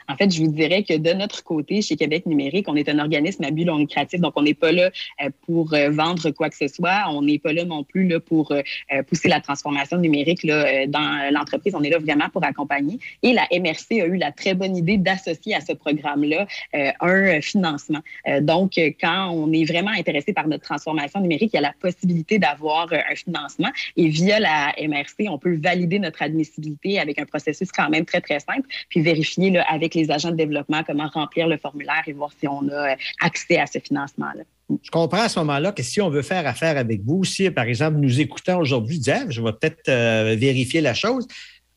[0.08, 3.00] En fait, je vous dirais que de notre côté, chez Québec numérique, on est un
[3.00, 4.91] organisme à but non lucratif, donc on n'est pas là
[5.22, 7.06] euh, pour euh, vendre quoi que ce soit.
[7.10, 8.62] On n'est pas là non plus là, pour euh,
[9.04, 11.76] pousser la transformation numérique dans l'entreprise.
[11.76, 13.00] On est là vraiment pour accompagner.
[13.24, 18.00] Et la MRC a eu la très bonne idée d'associer à ce programme-là un financement.
[18.41, 22.39] Donc, quand on est vraiment intéressé par notre transformation numérique, il y a la possibilité
[22.39, 23.70] d'avoir un financement.
[23.98, 28.22] Et via la MRC, on peut valider notre admissibilité avec un processus quand même très,
[28.22, 32.14] très simple, puis vérifier là, avec les agents de développement comment remplir le formulaire et
[32.14, 34.44] voir si on a accès à ce financement-là.
[34.84, 37.66] Je comprends à ce moment-là que si on veut faire affaire avec vous, si par
[37.66, 39.90] exemple nous écoutons aujourd'hui, dire je vais peut-être
[40.36, 41.28] vérifier la chose,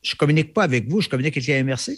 [0.03, 1.93] je ne communique pas avec vous, je communique avec la MRC.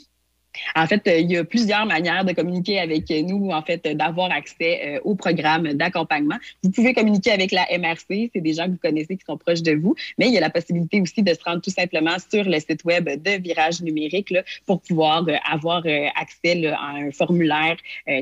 [0.75, 4.31] En fait, euh, il y a plusieurs manières de communiquer avec nous, en fait, d'avoir
[4.33, 6.37] accès euh, au programme d'accompagnement.
[6.62, 9.62] Vous pouvez communiquer avec la MRC, c'est des gens que vous connaissez qui sont proches
[9.62, 12.45] de vous, mais il y a la possibilité aussi de se rendre tout simplement sur
[12.45, 14.35] le site web de Virage numérique
[14.66, 15.83] pour pouvoir euh, avoir
[16.21, 17.77] accès à un formulaire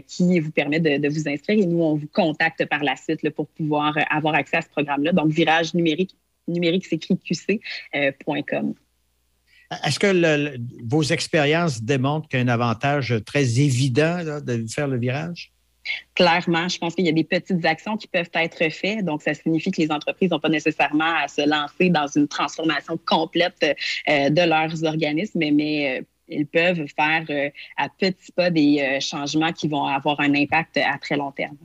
[0.07, 3.47] qui vous permet de, vous inscrire et nous, on vous contacte par la suite pour
[3.49, 5.13] pouvoir avoir accès à ce programme-là.
[5.13, 6.15] Donc, Virage numérique,
[6.49, 8.75] numérique s'écrit qc.com.
[9.85, 14.99] Est-ce que vos expériences démontrent qu'il y a un avantage très évident de faire le
[14.99, 15.55] virage?
[16.15, 19.05] Clairement, je pense qu'il y a des petites actions qui peuvent être faites.
[19.05, 22.99] Donc, ça signifie que les entreprises n'ont pas nécessairement à se lancer dans une transformation
[23.05, 23.77] complète
[24.09, 29.53] euh, de leurs organismes, mais, euh, ils peuvent faire euh, à petits pas des changements
[29.53, 31.59] qui vont avoir un impact à très long terme.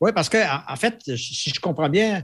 [0.00, 2.22] Oui, parce que, en fait, si je comprends bien,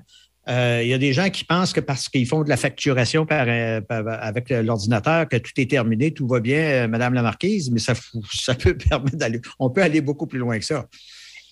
[0.49, 3.27] euh, il y a des gens qui pensent que parce qu'ils font de la facturation
[3.31, 7.79] euh, avec l'ordinateur, que tout est terminé, tout va bien, euh, Madame la Marquise, mais
[7.81, 9.41] ça, peut permettre d'aller.
[9.59, 10.87] On peut aller beaucoup plus loin que ça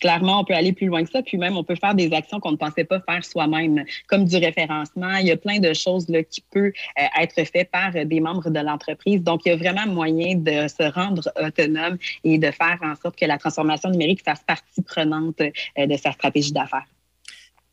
[0.00, 1.22] clairement, on peut aller plus loin que ça.
[1.22, 4.35] Puis même, on peut faire des actions qu'on ne pensait pas faire soi-même, comme du
[4.38, 5.16] référencement.
[5.16, 6.72] Il y a plein de choses là, qui peuvent
[7.20, 9.22] être faites par des membres de l'entreprise.
[9.22, 13.18] Donc, il y a vraiment moyen de se rendre autonome et de faire en sorte
[13.18, 16.87] que la transformation numérique fasse partie prenante de sa stratégie d'affaires.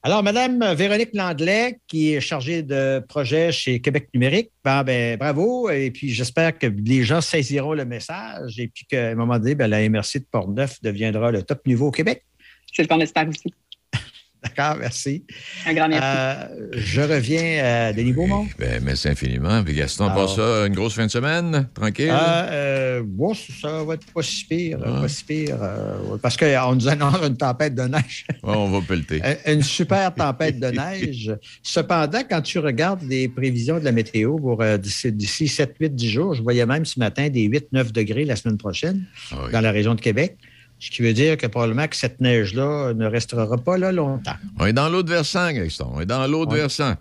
[0.07, 5.69] Alors, Madame Véronique Landlet, qui est chargée de projet chez Québec numérique, ben, ben, bravo.
[5.69, 9.53] Et puis, j'espère que les gens saisiront le message et puis qu'à un moment donné,
[9.53, 12.23] ben, la MRC de Port-Neuf deviendra le top niveau au Québec.
[12.71, 13.53] C'est ce qu'on espère aussi.
[14.47, 15.23] D'accord, merci.
[15.65, 16.07] Un grand merci.
[16.07, 18.47] Euh, je reviens à Denis Beaumont.
[18.57, 19.63] Ben, merci infiniment.
[19.63, 22.11] Puis Gaston, passe ça une grosse fin de semaine, tranquille?
[22.11, 24.79] Euh, euh ça va être pas si pire.
[24.79, 28.25] Pas si pire euh, parce qu'on nous annonce une tempête de neige.
[28.43, 29.21] on va pelleter.
[29.45, 31.35] une super tempête de neige.
[31.61, 36.33] Cependant, quand tu regardes les prévisions de la météo pour d'ici 7, 8, 10 jours,
[36.33, 39.71] je voyais même ce matin des 8, 9 degrés la semaine prochaine ah dans la
[39.71, 40.37] région de Québec.
[40.79, 44.35] Ce qui veut dire que probablement que cette neige-là ne restera pas là longtemps.
[44.59, 45.91] On est dans l'autre versant, Gaston.
[45.93, 46.95] On est dans l'autre versant.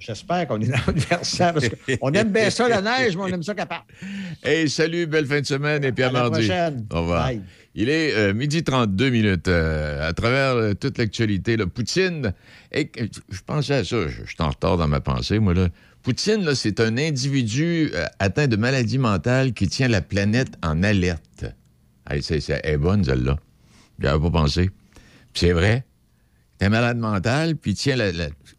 [0.00, 3.26] J'espère qu'on est dans l'autre versant parce qu'on aime bien ça, la neige, mais on
[3.28, 3.84] aime ça capable.
[4.42, 6.46] Hey, salut, belle fin de semaine et puis à, mardi.
[6.46, 6.86] prochaine.
[6.90, 7.30] Au revoir.
[7.74, 9.48] Il est euh, midi 32 minutes.
[9.48, 12.32] Euh, à travers euh, toute l'actualité, Poutine,
[12.72, 12.90] et,
[13.28, 15.68] je pensais à ça, je, suis en retard dans ma pensée, moi, là.
[16.02, 21.44] Poutine, c'est un individu atteint de maladie mentale qui tient la planète en alerte.
[22.10, 23.38] Hey, c'est, elle est bonne, celle-là.
[24.00, 24.70] J'avais pas pensé.
[25.32, 25.84] Puis c'est vrai.
[26.58, 28.10] T'es malade mental, puis tiens, la,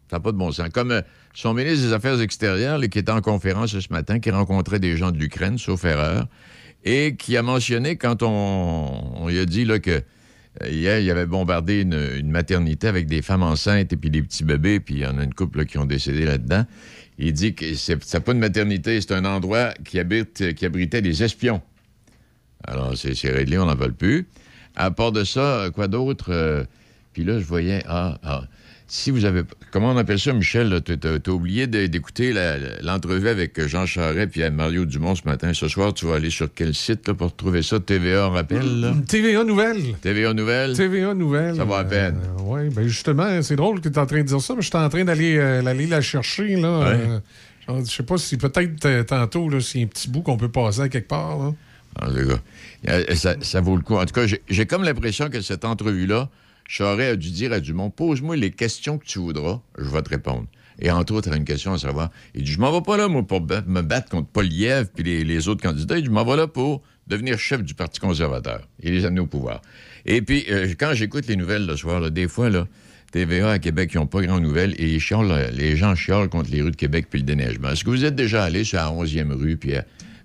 [0.08, 0.68] t'as pas de bon sens.
[0.70, 1.02] Comme euh,
[1.34, 5.10] son ministre des Affaires extérieures, qui était en conférence ce matin, qui rencontrait des gens
[5.10, 6.26] de l'Ukraine, sauf erreur,
[6.84, 10.02] et qui a mentionné, quand on, lui a dit là, que
[10.62, 14.44] euh, hier, il avait bombardé une, maternité avec des femmes enceintes et puis des petits
[14.44, 16.64] bébés, puis il y en a une couple qui ont décédé là-dedans.
[17.18, 20.00] Il dit que c'est, c'est pas une maternité, c'est un endroit qui,
[20.54, 21.62] qui abritait des espions.
[22.64, 24.26] Alors, c'est réglé, on n'en veut plus.
[24.76, 26.26] À part de ça, quoi d'autre?
[26.30, 26.64] Euh,
[27.12, 28.42] puis là, je voyais, ah, ah,
[28.86, 30.82] si vous avez, comment on appelle ça, Michel?
[30.84, 32.34] Tu as, oublié d'écouter
[32.82, 35.52] l'entrevue avec Jean Charest et Mario Dumont ce matin.
[35.54, 37.80] Ce soir, tu vas aller sur quel site pour trouver ça?
[37.80, 38.92] TVA, on rappelle?
[39.08, 39.94] TVA Nouvelle.
[40.00, 40.76] TVA Nouvelle?
[40.76, 41.56] TVA Nouvelle.
[41.56, 42.16] Ça va à peine.
[42.16, 44.62] Euh, oui, bien justement, c'est drôle que tu es en train de dire ça, mais
[44.62, 47.20] je suis en train d'aller euh, la chercher, là.
[47.68, 51.08] je sais pas si peut-être tantôt, c'est un petit bout qu'on peut passer à quelque
[51.08, 51.52] part, là.
[52.00, 52.08] Ah,
[53.14, 53.96] ça, vaut le coup.
[53.96, 56.30] En tout cas, j'ai comme l'impression que cette entrevue-là,
[56.66, 60.08] Charest a dû dire à Dumont Pose-moi les questions que tu voudras, je vais te
[60.08, 60.46] répondre.
[60.78, 62.10] Et entre autres, il une question à savoir.
[62.34, 65.48] Il dit Je m'en vais pas là, moi, pour me battre contre Lièvre puis les,
[65.48, 65.98] autres candidats.
[65.98, 69.20] Il dit Je m'en vais là pour devenir chef du Parti conservateur et les amener
[69.20, 69.60] au pouvoir.
[70.06, 72.66] Et puis, euh, quand j'écoute les nouvelles le soir, des fois, là,
[73.12, 74.98] TVA à Québec, ils n'ont pas grand nouvelles et
[75.52, 77.70] les gens chiolent contre les rues de Québec puis le déneigement.
[77.70, 79.74] Est-ce que vous êtes déjà allé sur la 11e rue puis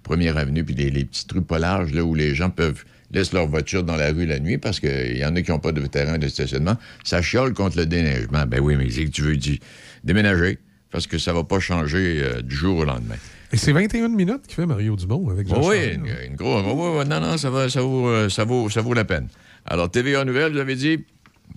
[0.08, 3.48] Première Avenue, puis les, petits trucs pas larges là, où les gens peuvent laisser leur
[3.48, 5.86] voiture dans la rue la nuit parce qu'il y en a qui n'ont pas de
[5.86, 6.78] terrain de stationnement.
[7.04, 8.46] Ça chiole contre le déneigement.
[8.48, 9.58] Ben oui, mais c'est que tu veux dire,
[10.06, 10.60] déménager
[10.92, 13.18] parce que ça va pas changer euh, du jour au lendemain.
[13.52, 16.64] Et c'est 21 minutes qu'il fait Mario Dumont avec Jean Oui, une, une grosse.
[16.66, 19.28] non, non, ça, va, ça, vaut, euh, ça, vaut, ça vaut la peine.
[19.66, 21.00] Alors, TVA Nouvelle, vous avez dit,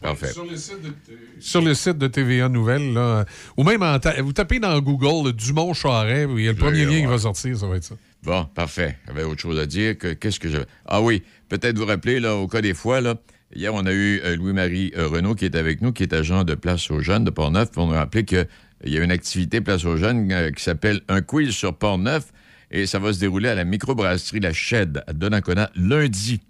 [0.01, 0.33] Parfait.
[0.33, 0.93] Sur le site de,
[1.41, 5.75] sur le site de TVA Nouvelles, là, ou même en vous tapez dans Google Dumont
[5.75, 7.97] Charret, il y a le premier lien qui va sortir, ça va être ça.
[8.23, 8.99] Bon, parfait.
[9.07, 9.97] J'avais autre chose à dire.
[9.99, 10.59] Qu'est-ce que je.
[10.85, 13.15] Ah oui, peut-être vous rappeler, là, au cas des fois, là,
[13.55, 16.45] hier, on a eu euh, Louis-Marie euh, Renault qui est avec nous, qui est agent
[16.45, 18.47] de Place aux Jeunes de Port-Neuf, pour nous rappeler qu'il
[18.85, 22.31] y a une activité Place aux Jeunes euh, qui s'appelle Un quiz sur Port-Neuf.
[22.71, 26.41] Et ça va se dérouler à la microbrasserie La Shed à Donnacona lundi.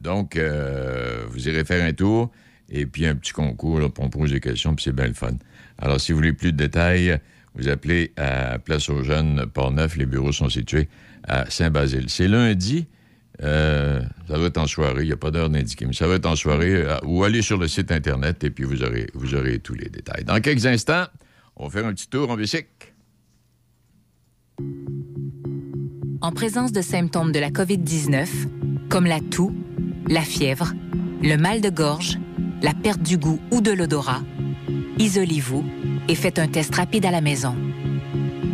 [0.00, 2.32] Donc, vous irez faire un tour
[2.68, 5.14] et puis un petit concours là, pour on pose des questions, puis c'est bien le
[5.14, 5.30] fun.
[5.78, 7.20] Alors, si vous voulez plus de détails,
[7.56, 9.96] vous appelez à Place aux Jeunes, Port-Neuf.
[9.96, 10.88] Les bureaux sont situés
[11.26, 12.08] à Saint-Basile.
[12.08, 12.86] C'est lundi.
[13.42, 16.14] euh, ça va être en soirée, il n'y a pas d'heure d'indiquer, mais ça va
[16.14, 19.34] être en soirée, euh, ou allez sur le site Internet et puis vous aurez, vous
[19.34, 20.24] aurez tous les détails.
[20.24, 21.04] Dans quelques instants,
[21.56, 22.66] on va faire un petit tour en bicycle.
[26.22, 28.26] En présence de symptômes de la COVID-19,
[28.88, 29.54] comme la toux,
[30.08, 30.72] la fièvre,
[31.22, 32.18] le mal de gorge,
[32.62, 34.22] la perte du goût ou de l'odorat,
[34.98, 35.64] isolez-vous
[36.08, 37.54] et faites un test rapide à la maison.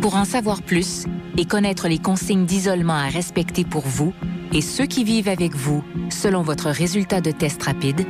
[0.01, 1.05] Pour en savoir plus
[1.37, 4.13] et connaître les consignes d'isolement à respecter pour vous
[4.53, 8.05] et ceux qui vivent avec vous selon votre résultat de test rapide,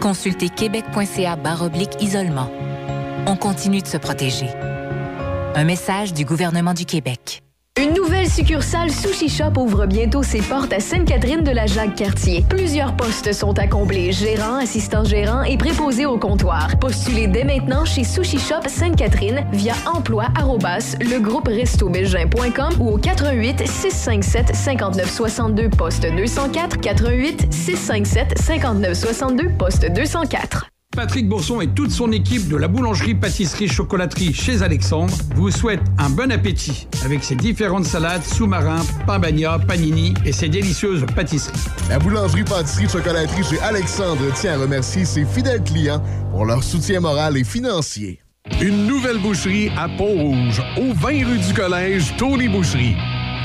[0.00, 2.50] consultez québec.ca baroblique isolement.
[3.26, 4.48] On continue de se protéger.
[5.54, 7.42] Un message du gouvernement du Québec.
[7.78, 12.44] Une nouvelle succursale Sushi Shop ouvre bientôt ses portes à Sainte-Catherine de la Jacques-Cartier.
[12.48, 16.76] Plusieurs postes sont à combler, gérant, assistant gérant et préposé au comptoir.
[16.80, 20.24] Postulez dès maintenant chez Sushi Shop Sainte-Catherine via emploi
[22.80, 30.66] ou au 88 657 5962 poste 204 88 657 5962 poste 204.
[30.96, 36.32] Patrick Bourson et toute son équipe de la boulangerie-pâtisserie-chocolaterie chez Alexandre vous souhaitent un bon
[36.32, 41.56] appétit avec ses différentes salades, sous-marins, pain bagna, panini et ses délicieuses pâtisseries.
[41.88, 47.44] La boulangerie-pâtisserie-chocolaterie chez Alexandre tient à remercier ses fidèles clients pour leur soutien moral et
[47.44, 48.20] financier.
[48.60, 52.96] Une nouvelle boucherie à Pont-Rouge, au 20 rue du Collège, Tony Boucherie.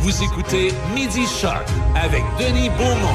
[0.00, 3.14] Vous écoutez Midi Shark avec Denis Beaumont.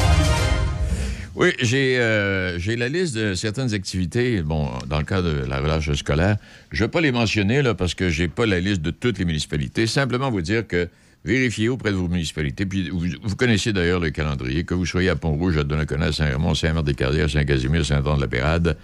[1.33, 5.91] Oui, j'ai euh, la liste de certaines activités, bon, dans le cadre de la relâche
[5.93, 6.35] scolaire.
[6.71, 9.17] Je ne vais pas les mentionner là, parce que j'ai pas la liste de toutes
[9.17, 9.87] les municipalités.
[9.87, 10.89] Simplement vous dire que
[11.23, 12.65] vérifiez auprès de vos municipalités.
[12.65, 16.53] Puis vous, connaissez d'ailleurs le calendrier, que vous soyez à Pont-Rouge, à Donnacona, à Saint-Raymond,
[16.53, 18.77] Saint-Marc-des-Carrières, Saint-Casimir, Saint-Anne-de-la-Pérade.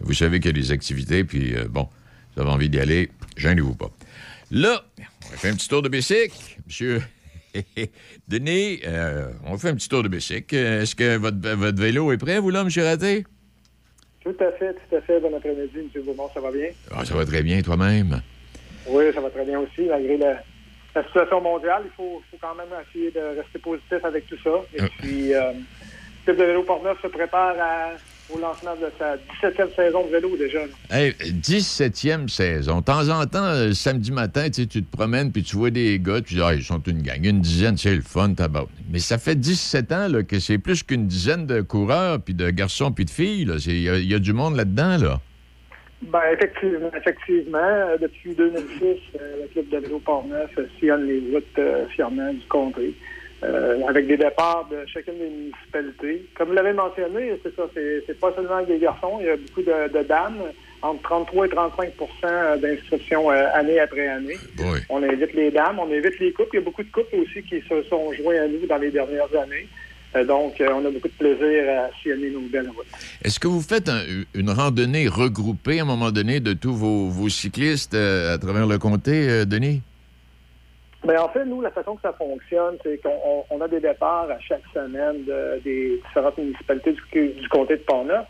[0.00, 1.88] Vous savez qu'il y a des activités, puis euh, bon,
[2.34, 3.90] vous avez envie d'y aller, gênez-vous pas.
[4.50, 6.36] Là, on va faire un petit tour de bicycle.
[6.66, 7.02] Monsieur
[8.28, 10.54] Denis, euh, on fait un petit tour de bicycle.
[10.56, 12.68] Est-ce que votre, votre vélo est prêt, vous, là, M.
[12.84, 13.24] Raté?
[14.22, 15.20] Tout à fait, tout à fait.
[15.20, 16.02] Bon après-midi, M.
[16.04, 16.68] Beaumont, ça va bien?
[16.90, 18.20] Ah, ça va très bien, toi-même.
[18.88, 20.42] Oui, ça va très bien aussi, malgré la,
[20.94, 21.82] la situation mondiale.
[21.86, 24.50] Il faut, faut, quand même essayer de rester positif avec tout ça.
[24.74, 24.88] Et Ah.
[24.98, 25.52] puis, euh,
[26.26, 27.92] l'équipe de vélo Portneuf se prépare à-
[28.34, 29.16] au lancement de sa
[29.48, 30.60] 17e saison de vélo déjà.
[30.90, 32.80] Hey, 17e saison.
[32.80, 36.20] De temps en temps, euh, samedi matin, tu te promènes puis tu vois des gars,
[36.20, 38.66] tu dis, ah, ils sont une gang, une dizaine, c'est le fun, tabac.
[38.90, 42.50] Mais ça fait 17 ans là, que c'est plus qu'une dizaine de coureurs, puis de
[42.50, 43.48] garçons, puis de filles.
[43.66, 45.20] Il y, a- il y a du monde là-dedans, là.
[46.02, 47.58] Ben, effectivement, effectivement.
[47.58, 52.94] Euh, Depuis 2006, euh, le club de vélo Portneuf sillonne les routes fièrement du comté.
[53.44, 56.26] Euh, avec des départs de chacune des municipalités.
[56.36, 59.62] Comme vous l'avez mentionné, c'est ça, c'est pas seulement des garçons, il y a beaucoup
[59.62, 60.38] de, de dames,
[60.82, 61.92] entre 33 et 35
[62.60, 64.36] d'inscriptions euh, année après année.
[64.88, 66.50] On invite les dames, on invite les couples.
[66.54, 68.90] Il y a beaucoup de couples aussi qui se sont joints à nous dans les
[68.90, 69.66] dernières années.
[70.14, 72.86] Euh, donc, euh, on a beaucoup de plaisir à sillonner nos belles routes.
[73.24, 74.02] Est-ce que vous faites un-
[74.34, 78.66] une randonnée regroupée à un moment donné de tous vos, vos cyclistes euh, à travers
[78.66, 79.82] le comté, euh, Denis?
[81.06, 83.80] Ben, en fait, nous, la façon que ça fonctionne, c'est qu'on on- on a des
[83.80, 88.26] départs à chaque semaine de- des différentes municipalités du, du comté de Portneuf.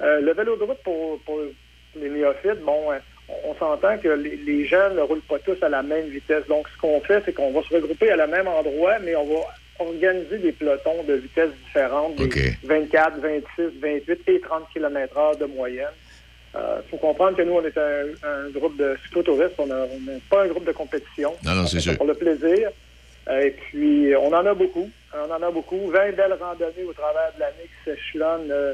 [0.00, 1.40] Euh, le vélo de route pour, pour
[1.96, 2.98] les néophytes, bon, euh,
[3.44, 6.46] on, s'entend que les, les gens ne roulent pas tous à la même vitesse.
[6.48, 9.24] Donc, ce qu'on fait, c'est qu'on va se regrouper à la même endroit, mais on
[9.24, 9.40] va
[9.80, 12.28] organiser des pelotons de vitesses différentes, des
[12.64, 15.86] 24, 26, 28 et 30 km heure de moyenne.
[16.54, 20.44] Il faut comprendre que nous, on est un, un groupe de cyclotouristes, on n'est pas
[20.44, 21.32] un groupe de compétition.
[21.44, 21.96] Non, non, c'est sûr.
[21.96, 22.70] Pour le plaisir.
[23.28, 24.90] Euh, et puis, on en a beaucoup.
[25.14, 25.88] On en a beaucoup.
[25.90, 28.72] 20 belles randonnées au travers de l'année qui s'échelonnent euh,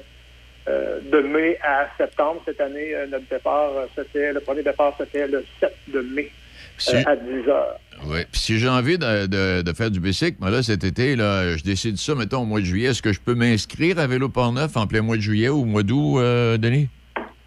[0.69, 2.41] euh, de mai à septembre.
[2.47, 6.31] Cette année, euh, notre départ, euh, c'était le premier départ, c'était le 7 de mai
[6.79, 7.79] Si- euh, à 10 heures.
[8.07, 8.21] Oui.
[8.31, 11.57] Puis si j'ai envie de, de- de faire du bicycle, moi, là, cet été, là,
[11.57, 12.89] je décide ça, mettons, au mois de juillet.
[12.91, 15.65] Est-ce que je peux m'inscrire à Vélo Port-Neuf en plein mois de juillet ou au
[15.65, 16.89] mois d'août, euh, Denis?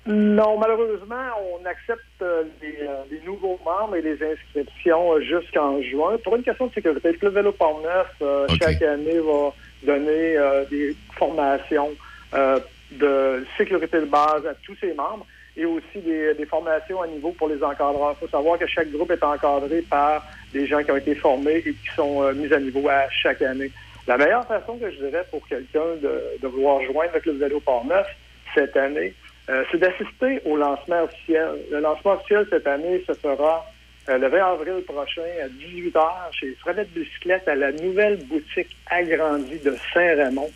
[0.06, 5.82] Non, malheureusement, on accepte euh, les, euh, les nouveaux membres et les inscriptions euh, jusqu'en
[5.82, 6.18] juin.
[6.24, 10.66] Pour une question de sécurité, le Club Vélo Port-Neuf, euh, chaque année, va donner euh,
[10.66, 11.91] des formations
[12.34, 12.60] euh,
[12.91, 17.32] de sécurité de base à tous ses membres et aussi des, des formations à niveau
[17.34, 18.16] pour les encadreurs.
[18.18, 21.58] Il faut savoir que chaque groupe est encadré par des gens qui ont été formés
[21.58, 23.70] et qui sont euh, mis à niveau à chaque année.
[24.08, 27.60] La meilleure façon que je dirais pour quelqu'un de, de vouloir joindre le Club Vélo
[27.60, 28.08] Port-Neuf
[28.56, 29.14] cette année,
[29.50, 31.50] euh, c'est d'assister au lancement officiel.
[31.72, 33.66] Le lancement officiel cette année, ce sera
[34.10, 36.02] euh, le 20 avril prochain à 18h
[36.39, 40.50] chez Fredette Bicyclette à la nouvelle boutique agrandie de Saint-Raymond.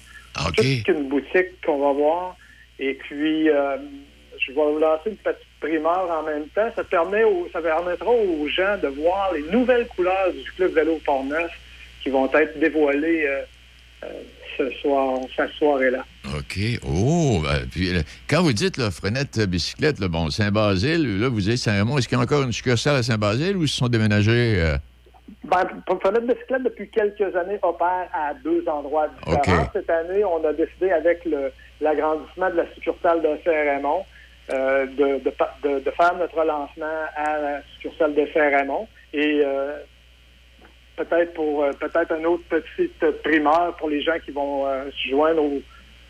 [0.86, 2.36] Toute une boutique qu'on va voir.
[2.80, 3.78] Et puis, euh,
[4.40, 6.70] je vais vous lancer une petite primeur en même temps.
[6.76, 11.00] Ça, permet aux- ça permettra aux gens de voir les nouvelles couleurs du Club Vélo
[11.06, 11.52] Port-Neuf
[12.02, 13.28] qui vont être dévoilées
[14.58, 16.04] ce soir, cette soirée-là.
[16.38, 16.60] OK.
[16.88, 21.30] Oh, ben, puis euh, quand vous dites, là, Frenette euh, Bicyclette, là, bon, Saint-Basile, là,
[21.30, 23.78] vous dites Saint-Raymond, est-ce qu'il y a encore une succursale à Saint-Basile ou ils se
[23.78, 24.56] sont déménagés?
[24.62, 24.78] euh?
[25.46, 25.68] Ben,
[26.02, 29.70] Fenêtre Bicyclette, depuis quelques années, opère à deux endroits différents.
[29.74, 31.28] Cette année, on a décidé, avec
[31.82, 34.04] l'agrandissement de la succursale de Saint-Raymond,
[34.54, 38.88] euh, de, de pa- de- de faire notre lancement à la succursale de Saint-Raymond.
[39.14, 39.78] Et euh,
[40.96, 45.10] peut-être pour euh, peut-être une autre petite primeur pour les gens qui vont euh, se
[45.10, 45.62] joindre au,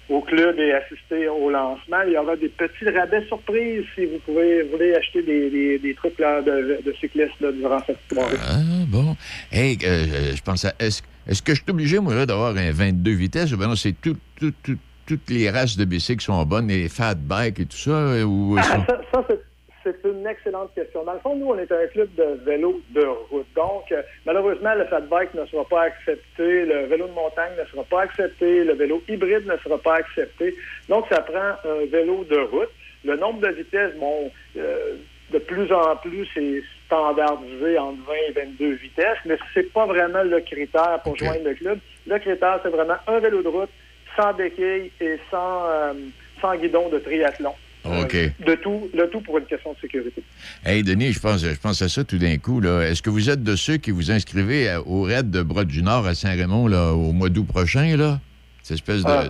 [0.10, 2.02] au club et assister au lancement.
[2.06, 5.94] Il y aura des petits rabais surprises si vous pouvez voulez acheter des, des- des
[5.94, 8.36] trucs là, de, de cyclistes là, durant cette soirée.
[8.42, 8.58] Ah,
[8.88, 9.16] bon.
[9.52, 10.74] Hey, euh, euh, je pense à.
[10.80, 13.54] Est-ce est-ce que je suis obligé, moi, d'avoir un 22 vitesses?
[13.54, 16.90] ou Ben non, c'est tout, tout- tout- toutes les races de bicycles sont bonnes, les
[16.90, 17.92] fat bikes et tout ça?
[17.92, 19.40] euh, Ou, Ah, ça, ça, c'est-
[19.84, 21.04] c'est une excellente question.
[21.04, 23.46] Dans le fond, nous, on est un club de vélo de route.
[23.56, 27.66] Donc, euh, malheureusement, le fat bike ne sera pas accepté, le vélo de montagne ne
[27.66, 30.56] sera pas accepté, le vélo hybride ne sera pas accepté.
[30.90, 32.70] Donc, ça prend un vélo de route.
[33.04, 34.96] Le nombre de vitesses, bon, euh,
[35.32, 40.24] de plus en plus, c'est standardisé entre 20 et 22 vitesses, mais c'est pas vraiment
[40.24, 41.80] le critère pour joindre le club.
[42.08, 43.70] Le critère, c'est vraiment un vélo de route
[44.16, 45.94] sans béquille et sans, euh,
[46.40, 47.54] sans guidon de triathlon.
[47.86, 48.16] OK.
[48.46, 50.24] De tout, le tout pour une question de sécurité.
[50.66, 52.62] Hey, Denis, je pense, je pense à ça tout d'un coup.
[52.64, 55.84] Est-ce que vous êtes de ceux qui vous inscrivez à- au raid de Bras du
[55.84, 57.98] Nord à Saint-Raymond au mois d'août prochain?
[57.98, 58.20] Là?
[58.62, 59.10] Cette espèce de.
[59.10, 59.24] Euh,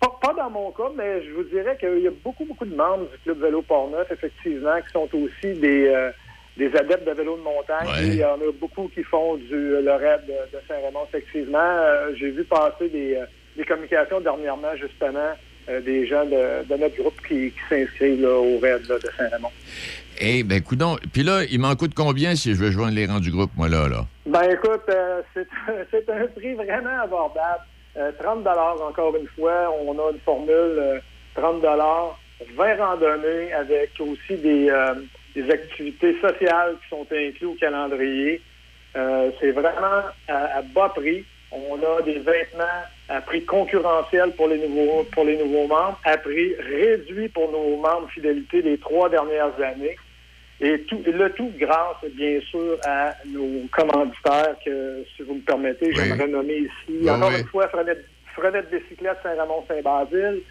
[0.00, 2.74] Pas, pas dans mon cas, mais je vous dirais qu'il y a beaucoup, beaucoup de
[2.74, 6.10] membres du Club Vélo Port-Neuf, effectivement, qui sont aussi des, euh,
[6.58, 7.88] des adeptes de vélo de montagne.
[7.88, 8.08] Ouais.
[8.08, 11.58] Il y en a beaucoup qui font du, le raid de, de Saint-Raymond, effectivement.
[11.58, 13.24] Euh, J'ai vu passer des, euh,
[13.56, 15.32] des communications dernièrement, justement, euh,
[15.84, 19.50] des gens de, de notre groupe qui, qui s'inscrivent au raid là, de Saint-Raymond.
[20.20, 20.96] Eh ben, coudon.
[21.12, 23.68] Puis là, il m'en coûte combien si je veux joindre les rangs du groupe, moi,
[23.68, 23.88] là?
[23.88, 24.06] là?
[24.26, 27.64] Ben écoute, euh, c'est un prix vraiment abordable.
[27.96, 29.72] Euh, 30 encore une fois.
[29.84, 30.98] On a une formule euh,
[31.34, 31.62] 30
[32.56, 34.94] 20 randonnées avec aussi des, euh,
[35.34, 38.40] des activités sociales qui sont incluses au calendrier.
[38.96, 41.24] Euh, c'est vraiment à, à bas prix.
[41.54, 42.64] On a des vêtements
[43.08, 47.76] à prix concurrentiel pour les nouveaux pour les nouveaux membres, à prix réduit pour nos
[47.76, 49.96] membres fidélité des trois dernières années.
[50.60, 55.92] Et tout, le tout grâce, bien sûr, à nos commanditaires que, si vous me permettez,
[55.92, 56.70] j'aimerais nommer ici.
[56.88, 57.40] Oui, Encore oui.
[57.40, 60.42] une fois, Frenette, Frenette Bicyclette Saint-Ramon-Saint-Basile,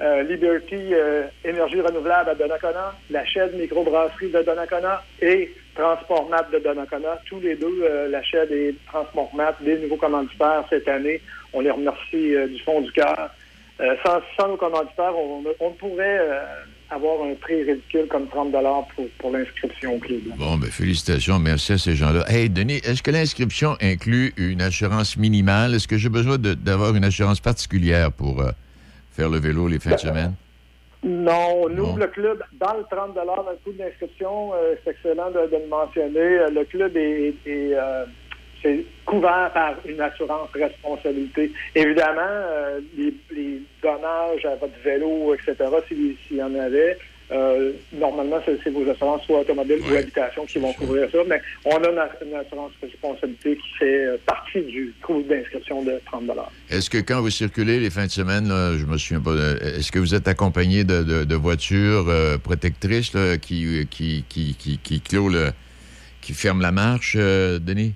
[0.00, 6.58] euh, Liberty euh, Énergie Renouvelable à Donnacona, la chaîne Microbrasserie de Donnacona et Transformat de
[6.58, 11.20] Donnacona, tous les deux, euh, l'achat des Transformat, des nouveaux commanditaires cette année,
[11.52, 13.30] on les remercie euh, du fond du cœur.
[13.80, 16.40] Euh, sans, sans nos commanditaires, on, on pourrait euh,
[16.90, 18.52] avoir un prix ridicule comme 30
[18.96, 20.18] pour, pour l'inscription au club.
[20.36, 22.24] Bon, ben félicitations, merci à ces gens-là.
[22.28, 25.76] Hey, Denis, est-ce que l'inscription inclut une assurance minimale?
[25.76, 28.42] Est-ce que j'ai besoin d'avoir une assurance particulière pour
[29.12, 30.34] faire le vélo les fins de semaine?
[31.04, 31.96] Non, nous, Non.
[31.96, 35.68] le club, dans le 30 dans le coût d'inscription, euh, c'est excellent de, de le
[35.68, 36.18] mentionner.
[36.18, 38.04] Euh, Le club est, est, euh,
[38.60, 41.52] c'est couvert par une assurance responsabilité.
[41.76, 45.54] Évidemment, euh, les, les dommages à votre vélo, etc.,
[45.86, 46.98] s'il s'il y en avait,
[47.30, 51.18] euh, normalement, c'est vos assurances, soit automobiles ou habitation, qui vont couvrir ça.
[51.28, 56.00] Mais on a une, une assurance responsabilité qui fait euh, partie du coût d'inscription de
[56.06, 56.24] 30
[56.70, 59.56] Est-ce que quand vous circulez les fins de semaine, là, je me souviens pas, euh,
[59.78, 64.54] est-ce que vous êtes accompagné de, de- de voitures euh, protectrices là, qui, qui, qui,
[64.58, 65.50] qui, qui clôt le-
[66.22, 67.92] qui ferment la marche, euh, Denis?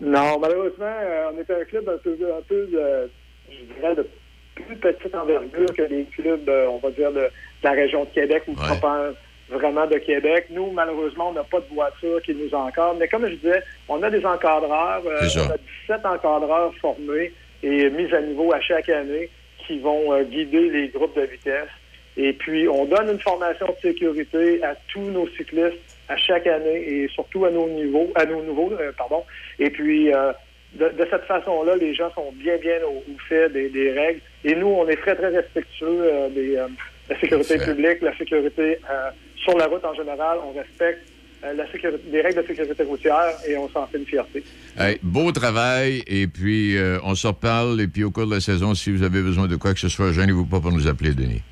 [0.00, 0.92] Non, malheureusement,
[1.32, 3.10] on est un club un peu, un peu de,
[3.50, 4.06] je dirais, de
[4.54, 7.28] plus petite envergure que les clubs, on va dire, de
[7.62, 9.14] la région de Québec ou propagent
[9.50, 10.46] vraiment de Québec.
[10.50, 12.96] Nous, malheureusement, on n'a pas de voiture qui nous encadre.
[12.98, 15.02] Mais comme je disais, on a des encadreurs.
[15.06, 15.56] euh, on a
[15.98, 17.32] 17 encadreurs formés
[17.62, 19.28] et mis à niveau à chaque année
[19.66, 21.68] qui vont euh, guider les groupes de vitesse.
[22.16, 26.82] Et puis, on donne une formation de sécurité à tous nos cyclistes à chaque année
[26.86, 29.22] et surtout à nos niveaux, à nos nouveaux, euh, pardon.
[29.58, 30.32] Et puis, euh,
[30.74, 34.20] de, de cette façon-là, les gens sont bien, bien au, au fait des, des règles.
[34.44, 36.66] Et nous, on est très, très respectueux euh, des, euh,
[37.08, 40.38] la sécurité publique, la sécurité euh, sur la route en général.
[40.44, 41.02] On respecte
[41.44, 44.44] euh, la sécurité, les règles de sécurité routière et on s'en fait une fierté.
[44.78, 48.40] Hey, beau travail, et puis euh, on se reparle, et puis au cours de la
[48.40, 51.12] saison, si vous avez besoin de quoi que ce soit, gênez-vous pas pour nous appeler,
[51.14, 51.42] Denis.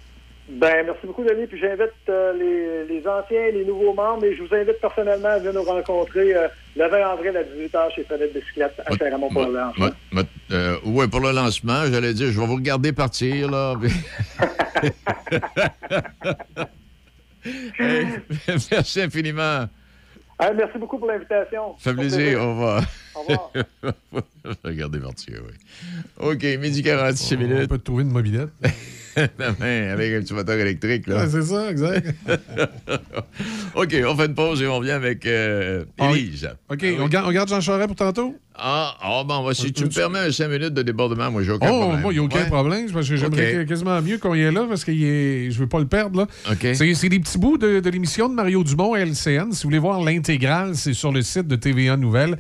[0.53, 1.47] Ben, merci beaucoup, Denis.
[1.47, 5.29] Puis j'invite euh, les, les anciens et les nouveaux membres, et je vous invite personnellement
[5.29, 9.29] à venir nous rencontrer euh, le 20 avril à 18h chez Fenêtre Bicyclette à Saint-Ramon
[9.31, 9.89] pour le lancement.
[10.13, 13.75] Mot- euh, ouais, pour le lancement, j'allais dire, je vais vous regarder partir, là.
[17.79, 18.07] Hey,
[18.71, 19.65] merci infiniment.
[20.39, 21.75] Ah, merci beaucoup pour l'invitation.
[21.79, 22.83] Ça fait plaisir, au revoir.
[23.15, 23.51] Au revoir.
[24.63, 25.55] Regardez partir, oui.
[26.19, 27.61] OK, midi 46 minutes.
[27.65, 28.51] On peut te trouver une mobilette.
[29.39, 31.17] Demain, avec un petit moteur électrique, là.
[31.25, 32.15] Ouais, c'est ça, exact.
[33.75, 36.11] OK, on fait une pause et on vient avec euh, Ah.
[36.13, 36.49] Élise.
[36.69, 38.37] OK, on, garde, on garde Jean Charest pour tantôt?
[38.55, 41.53] Ah, ah, bon, bah, si tu me permets un 5 minutes de débordement, moi, j'ai
[41.53, 42.01] aucun oh, problème.
[42.03, 42.47] moi, il n'y a aucun Ouais.
[42.47, 42.91] problème.
[42.93, 45.79] Parce que j'aimerais quasiment mieux qu'on y est là parce que je ne veux pas
[45.79, 46.19] le perdre.
[46.21, 46.27] Là.
[46.53, 46.67] OK.
[46.75, 49.53] C'est, c'est des petits bouts de, de l'émission de Mario Dumont à LCN.
[49.53, 52.37] Si vous voulez voir l'intégrale, c'est sur le site de TVA Nouvelle.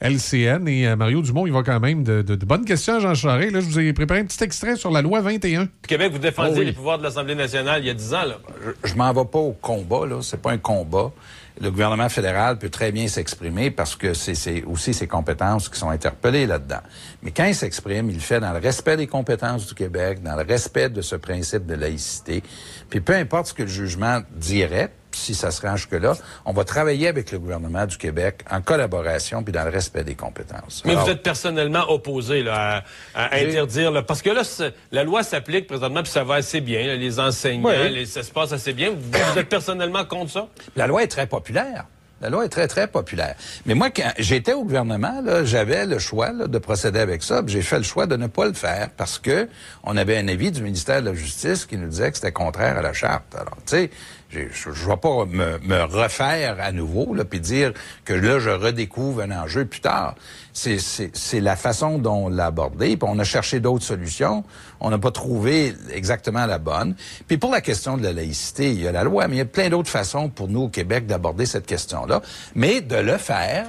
[0.00, 3.00] LCN et euh, Mario Dumont, il va quand même de, de- de bonnes questions à
[3.00, 3.52] Jean Charest.
[3.52, 5.68] Là, je vous ai préparé un petit extrait sur la loi 21.
[5.86, 6.64] Québec, vous défendiez Oh oui.
[6.66, 8.24] les pouvoirs de l'Assemblée nationale il y a 10 ans.
[8.26, 8.38] Là.
[8.82, 10.18] je, je m'en vais pas au combat, là.
[10.22, 11.12] C'est pas un combat.
[11.60, 15.78] Le gouvernement fédéral peut très bien s'exprimer parce que c'est- c'est aussi ses compétences qui
[15.78, 16.80] sont interpellées là-dedans.
[17.22, 20.34] Mais quand il s'exprime, il le fait dans le respect des compétences du Québec, dans
[20.34, 22.42] le respect de ce principe de laïcité.
[22.90, 26.64] Puis peu importe ce que le jugement dirait, si ça se rend jusque-là, on va
[26.64, 30.82] travailler avec le gouvernement du Québec en collaboration puis dans le respect des compétences.
[30.84, 32.82] Mais Alors- vous êtes personnellement opposé là,
[33.14, 34.42] à, interdire, là, parce que là,
[34.92, 36.86] la loi s'applique présentement, puis ça va assez bien.
[36.86, 37.90] là, les enseignants, Oui.
[37.92, 38.90] les- ça se passe assez bien.
[38.90, 38.96] Vous,
[39.32, 40.48] vous êtes personnellement contre ça?
[40.76, 41.84] La loi est très populaire.
[42.20, 43.34] La loi est très, très populaire.
[43.66, 47.42] Mais moi, quand j'étais au gouvernement, j'avais le choix là, de procéder avec ça.
[47.46, 49.48] J'ai fait le choix de ne pas le faire parce que
[49.82, 52.78] on avait un avis du ministère de la Justice qui nous disait que c'était contraire
[52.78, 53.34] à la charte.
[53.34, 53.90] Alors, tu sais,
[54.30, 57.72] je ne vais pas me, me refaire à nouveau, là, puis dire
[58.04, 60.16] que là, je redécouvre un enjeu plus tard.
[60.52, 64.44] C'est- la façon dont on l'a abordé, puis on a cherché d'autres solutions.
[64.80, 66.94] On n'a pas trouvé exactement la bonne.
[67.26, 69.42] Puis pour la question de la laïcité, il y a la loi, mais il y
[69.42, 71.66] a plein d'autres façons pour nous au Québec d'aborder cette
[72.06, 72.22] question-là,
[72.54, 73.66] mais de le faire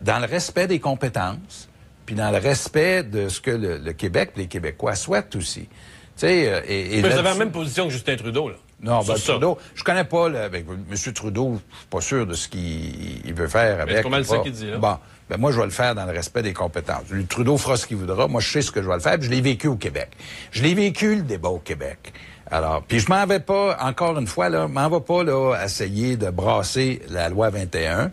[0.00, 1.68] dans le respect des compétences,
[2.06, 5.62] puis dans le respect de ce que le, le Québec, les Québécois souhaitent aussi.
[5.62, 5.68] Tu
[6.16, 8.48] sais, euh, et, et Mais vous avez la même position que Justin Trudeau.
[8.48, 8.56] Là.
[8.80, 9.14] non, ben.
[9.14, 11.12] Trudeau, je connais pas, avec M.
[11.12, 13.98] Trudeau, je suis pas sûr de ce qu'il il veut faire avec.
[14.02, 14.78] c'est pas ça qu'il dit, là.
[14.78, 14.96] Bon,
[15.28, 17.04] ben moi, je vais le faire dans le respect des compétences.
[17.28, 18.28] Trudeau fera ce qu'il voudra.
[18.28, 20.08] Moi, je sais ce que je vais le faire, puis je l'ai vécu au Québec.
[20.50, 22.12] Je l'ai vécu, le débat au Québec.
[22.50, 26.16] Alors, puis je m'en vais pas, encore une fois, là, m'en vais pas, là, essayer
[26.16, 28.10] de brasser la loi 21.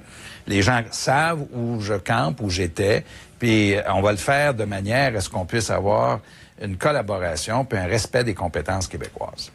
[0.47, 3.05] Les gens savent où je campe, où j'étais,
[3.39, 6.19] puis on va le faire de manière à ce qu'on puisse avoir
[6.61, 9.51] une collaboration puis un respect des compétences québécoises.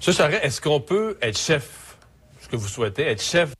[0.00, 1.96] Ça, Charest, est-ce qu'on peut être chef,
[2.40, 3.52] ce que vous souhaitez, être chef?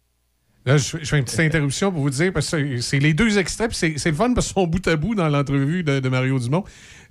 [0.66, 3.38] Là, je, je fais une petite interruption pour vous dire, parce que c'est les deux
[3.38, 6.01] extraits, puis c'est c'est le fun parce qu'ils sont bout à bout dans l'entrevue de,
[6.01, 6.64] de Mario Dumont.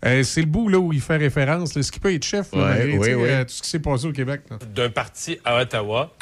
[0.06, 1.76] Euh, c'est le bout là, où il fait référence.
[1.76, 3.30] là, ce qui peut être chef, là, Ouais, malgré, oui, oui.
[3.30, 4.42] euh, tout ce qui s'est passé au Québec.
[4.74, 6.14] d'un parti à Ottawa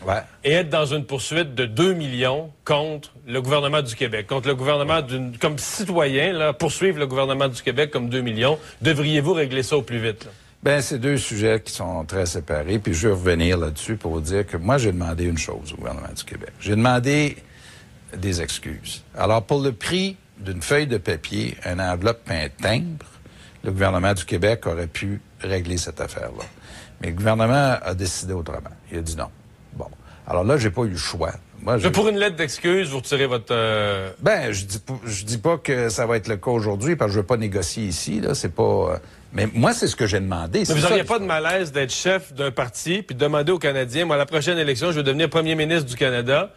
[0.43, 4.55] et être dans une poursuite de 2 millions contre le gouvernement du Québec, contre le
[4.55, 9.61] gouvernement d'une comme citoyen là, poursuivre le gouvernement du Québec comme 2 millions, devriez-vous régler
[9.61, 10.31] ça au plus vite là?
[10.63, 12.79] Ben, c'est deux sujets qui sont très séparés.
[12.79, 15.75] Puis je vais revenir là-dessus pour vous dire que moi, j'ai demandé une chose au
[15.77, 16.49] gouvernement du Québec.
[16.59, 17.37] J'ai demandé
[18.17, 19.03] des excuses.
[19.15, 23.05] Alors, pour le prix d'une feuille de papier, un enveloppe et un timbre,
[23.67, 26.43] le gouvernement du Québec aurait pu régler cette affaire-là.
[27.01, 28.71] Mais le gouvernement a décidé autrement.
[28.91, 29.27] Il a dit non.
[29.73, 29.87] Bon.
[30.25, 31.31] Alors là, j'ai pas eu le choix.
[31.61, 35.37] Moi, pour une lettre d'excuse, vous retirez votre euh, ben, je dis, pas- je dis
[35.37, 38.21] pas que ça va être le cas aujourd'hui parce que je veux pas négocier ici.
[38.21, 38.63] Là, c'est pas.
[38.63, 38.97] euh,
[39.33, 40.63] Mais moi, c'est ce que j'ai demandé.
[40.67, 44.05] Mais vous n'auriez pas de malaise d'être chef d'un parti puis de demander aux Canadiens,
[44.05, 46.53] moi, à la prochaine élection, je vais devenir premier ministre du Canada,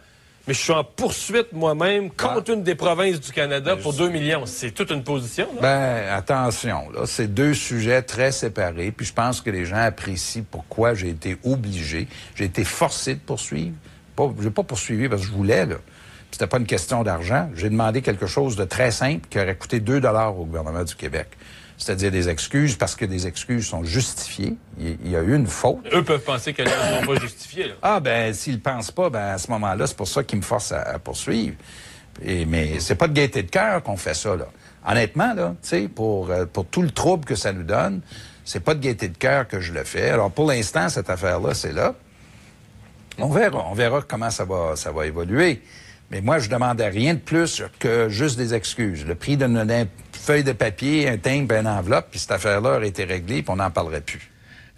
[0.47, 4.45] mais je suis en poursuite moi-même contre une des provinces du Canada pour 2 millions.
[4.45, 5.61] C'est toute une position, là.
[5.61, 10.43] Ben, attention, là, c'est deux sujets très séparés, puis je pense que les gens apprécient
[10.49, 13.75] pourquoi j'ai été obligé, j'ai été forcé de poursuivre.
[14.15, 15.75] Pas, j'ai pas poursuivi parce que je voulais, là.
[15.75, 17.49] Puis C'était pas une question d'argent.
[17.55, 20.95] J'ai demandé quelque chose de très simple qui aurait coûté 2 dollars au gouvernement du
[20.95, 21.27] Québec.
[21.81, 24.55] C'est-à-dire des excuses parce que des excuses sont justifiées.
[24.79, 25.79] Il, y a eu une faute.
[25.91, 27.73] Eux peuvent penser qu'elles ne sont pas justifiées, là.
[27.81, 30.43] Ah, ben, s'ils le pensent pas, ben, à ce moment-là, c'est pour ça qu'ils me
[30.43, 31.55] forcent à, à poursuivre.
[32.23, 34.45] Et, mais c'est pas de gaieté de cœur qu'on fait ça, là.
[34.87, 38.01] Honnêtement, là, tu sais, pour, euh, pour tout le trouble que ça nous donne,
[38.45, 40.09] c'est pas de gaieté de cœur que je le fais.
[40.09, 41.95] Alors, pour l'instant, cette affaire-là, c'est là.
[43.17, 43.65] On verra.
[43.71, 45.63] On verra comment ça va, ça va évoluer.
[46.11, 49.03] Mais moi, je demandais rien de plus que juste des excuses.
[49.03, 49.87] Le prix d'une d'une
[50.21, 53.55] feuille de papier, un timbre, une enveloppe, puis cette affaire-là aurait été réglée, puis on
[53.57, 54.19] n'en parlerait plus.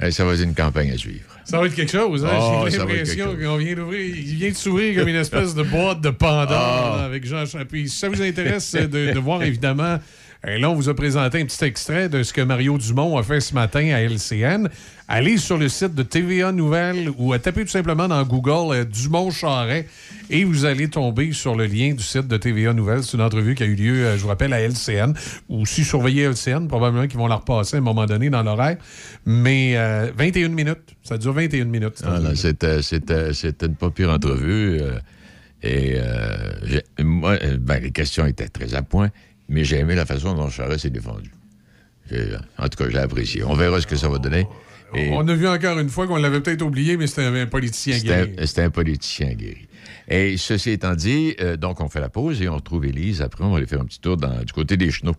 [0.10, 1.26] Ça va être une campagne à suivre.
[1.46, 2.30] Ça va être quelque chose, hein?
[2.34, 4.02] Oh, J'ai l'impression qu'on vient d'ouvrir.
[4.02, 7.04] Il vient de s'ouvrir comme une espèce de boîte de Pandore Ah.
[7.06, 7.88] avec Jean Chapuis.
[7.90, 10.00] Si ça vous intéresse de, de voir, évidemment,
[10.46, 13.24] euh, là, on vous a présenté un petit extrait de ce que Mario Dumont a
[13.24, 14.68] fait ce matin à LCN.
[15.08, 18.84] Allez sur le site de TVA Nouvelles ou à taper tout simplement dans Google euh,
[18.86, 19.86] Dumont Charret
[20.30, 23.04] et vous allez tomber sur le lien du site de TVA Nouvelles.
[23.04, 25.14] C'est une entrevue qui a eu lieu, euh, je vous rappelle, à LCN.
[25.50, 28.78] Ou si surveillez LCN, probablement qu'ils vont la repasser à un moment donné dans l'horaire.
[29.26, 30.96] Mais euh, 21 minutes.
[31.04, 32.04] Ça dure 21 minutes.
[32.04, 32.20] Ah.
[32.36, 32.80] C'était,
[33.62, 34.80] une pas pire entrevue.
[34.82, 35.00] euh,
[35.64, 36.52] et euh,
[37.00, 39.10] moi, euh, ben, les questions étaient très à point,
[39.48, 41.32] mais j'ai aimé la façon dont Charest s'est défendu.
[42.58, 43.44] En tout cas, j'ai apprécié.
[43.44, 44.46] On verra ce que ça va donner.
[44.94, 47.98] Et On a vu encore une fois qu'on l'avait peut-être oublié, mais c'était un politicien
[47.98, 48.36] guéri.
[48.46, 49.68] c'était un politicien guéri.
[50.08, 53.22] Et ceci étant dit, euh, donc on fait la pause et on retrouve Élise.
[53.22, 55.16] Après, on va aller faire un petit tour dans- du côté des chenaux.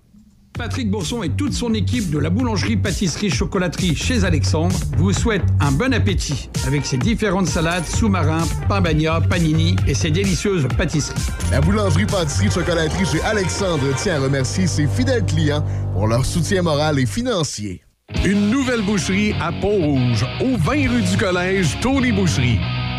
[0.57, 5.43] Patrick Bourson et toute son équipe de la boulangerie, pâtisserie, chocolaterie chez Alexandre vous souhaitent
[5.59, 11.19] un bon appétit avec ses différentes salades, sous-marins, pain bagna, panini et ses délicieuses pâtisseries.
[11.51, 16.63] La boulangerie, pâtisserie, chocolaterie chez Alexandre tient à remercier ses fidèles clients pour leur soutien
[16.63, 17.83] moral et financier.
[18.25, 22.61] Une nouvelle boucherie à Pont-Rouge, au 20 rue du Collège, Tony Boucherie.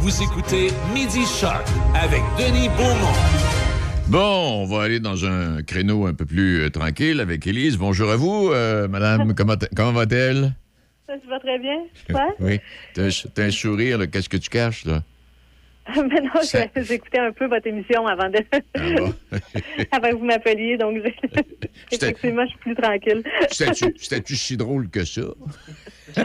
[0.00, 3.12] Vous écoutez Midi Shark avec Denis Beaumont.
[4.08, 7.76] Bon, on va aller dans un créneau un peu plus euh, tranquille avec Élise.
[7.76, 9.34] Bonjour à vous, euh, madame.
[9.76, 10.54] Comment, va-t-elle?
[11.06, 11.82] Ça va très bien.
[11.92, 12.28] Super.
[12.40, 12.60] Oui.
[12.94, 13.10] T'as
[13.44, 14.10] un, sourire.
[14.10, 15.02] Qu'est-ce que tu caches, là?
[15.96, 18.38] Mais non, j'ai- j'écoutais un peu votre émission avant de
[19.92, 20.96] avant que vous m'appeliez, donc
[21.92, 23.22] effectivement, je suis plus tranquille.
[23.50, 25.22] C'était-tu si drôle que ça?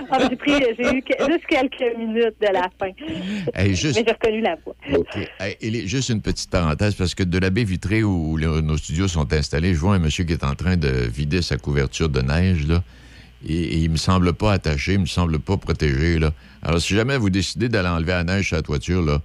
[0.10, 2.90] Ah, j'ai pris, j'ai eu juste quelques minutes de la fin.
[3.54, 4.76] Hey, juste- Mais j'ai reconnu la voix.
[5.40, 9.08] Hey, est- juste une petite parenthèse, parce que de la baie vitrée où nos studios
[9.08, 12.22] sont installés, je vois un monsieur qui est en train de vider sa couverture de
[12.22, 12.84] neige, là.
[13.48, 16.32] Et, et il me semble pas attaché, il me semble pas protégé, là.
[16.64, 19.22] Alors, si jamais vous décidez d'aller enlever la neige sur la toiture, là,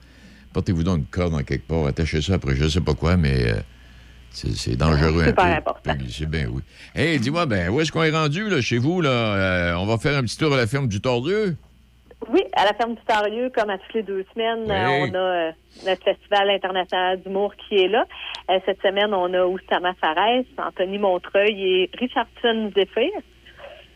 [0.53, 3.51] portez-vous donc une corde en quelque part, attachez ça après, je sais pas quoi, mais
[3.51, 3.55] euh,
[4.31, 5.91] c'est dangereux un Super peu.
[6.09, 6.63] C'est bien, oui.
[6.95, 9.11] Hey, dis-moi, ben, où est-ce qu'on est rendu, là, chez vous, là?
[9.11, 11.57] Euh, on va faire un petit tour à la ferme du Tordieu?
[12.29, 14.71] Oui, à la ferme du Tarieux, comme à toutes les deux semaines, Oui.
[14.71, 15.53] euh, on a
[15.89, 18.05] notre festival international d'humour qui est là.
[18.67, 23.11] Cette semaine, on a Oussama Fares, Anthony Montreuil et Richardson Zephyr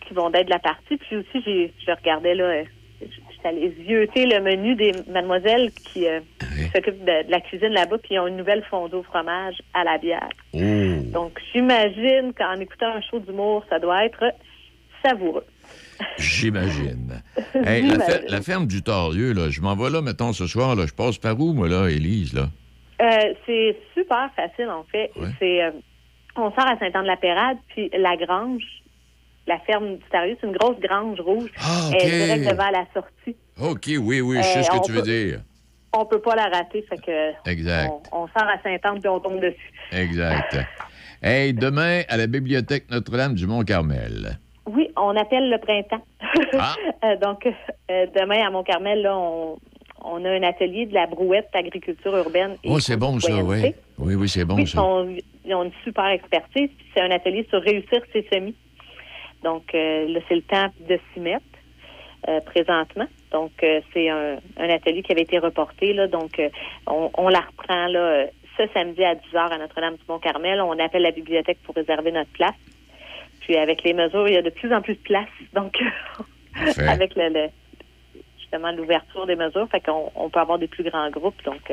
[0.08, 0.96] qui vont être de la partie.
[0.96, 2.62] Puis aussi, je regardais là,
[3.44, 6.20] allée zioter le menu des mademoiselles qui euh,
[6.74, 9.84] s'occupent de, de la cuisine là-bas, puis ils ont une nouvelle fondue au fromage à
[9.84, 10.28] la bière.
[10.52, 10.58] Oh.
[11.12, 14.24] Donc, j'imagine qu'en écoutant un show d'humour, ça doit être
[15.04, 15.44] savoureux.
[16.18, 17.22] J'imagine.
[17.66, 20.74] Hey, la, fer- la ferme du Torieux, là, je m'en vais là, mettons, ce soir,
[20.76, 22.48] là, je passe par où, moi, là, Élise, là?
[23.00, 25.10] Euh, c'est super facile, en fait.
[25.38, 25.70] C'est, euh,
[26.36, 28.62] on sort à Saint-Anne-de-la-Pérade, puis la grange,
[29.46, 31.50] la ferme du Tarieux, c'est une grosse grange rouge.
[31.58, 32.02] Ah, Elle OK.
[32.04, 33.36] est direct devant la sortie.
[33.60, 35.40] OK, oui, oui, je sais Euh, ce que tu veux peut- dire.
[35.96, 37.88] On peut pas la rater, fait que Exact.
[38.10, 39.72] on, on sort à Saint-Anne, puis on tombe dessus.
[39.92, 40.56] Exact.
[41.26, 44.38] Hey, demain, à la bibliothèque Notre-Dame du Mont-Carmel.
[44.66, 46.04] Oui, on appelle le printemps.
[46.58, 46.74] Ah.
[47.04, 49.56] Euh, donc, euh, demain, à Mont-Carmel, là, on,
[50.04, 52.56] on a un atelier de la brouette d'agriculture urbaine.
[52.64, 53.74] et Oh, c'est bon, ça, oui.
[53.98, 54.82] Oui, oui, c'est bon, oui, ça.
[55.46, 56.68] ils ont une super expertise.
[56.94, 58.54] C'est un atelier sur réussir ses semis.
[59.44, 61.44] Donc, euh, là, c'est le temps de s'y mettre
[62.28, 63.06] euh, présentement.
[63.30, 65.92] Donc, euh, c'est un, un atelier qui avait été reporté.
[65.92, 66.40] Là, donc,
[66.86, 68.26] on, on la reprend là,
[68.56, 70.60] ce samedi à 10 h à Notre-Dame-du-Mont-Carmel.
[70.62, 72.54] On appelle la bibliothèque pour réserver notre place.
[73.40, 75.28] Puis, avec les mesures, il y a de plus en plus de place.
[75.54, 75.76] Donc,
[76.88, 77.50] avec le, le-
[78.40, 81.42] justement l'ouverture des mesures, fait qu'on on peut avoir des plus grands groupes.
[81.44, 81.70] Donc,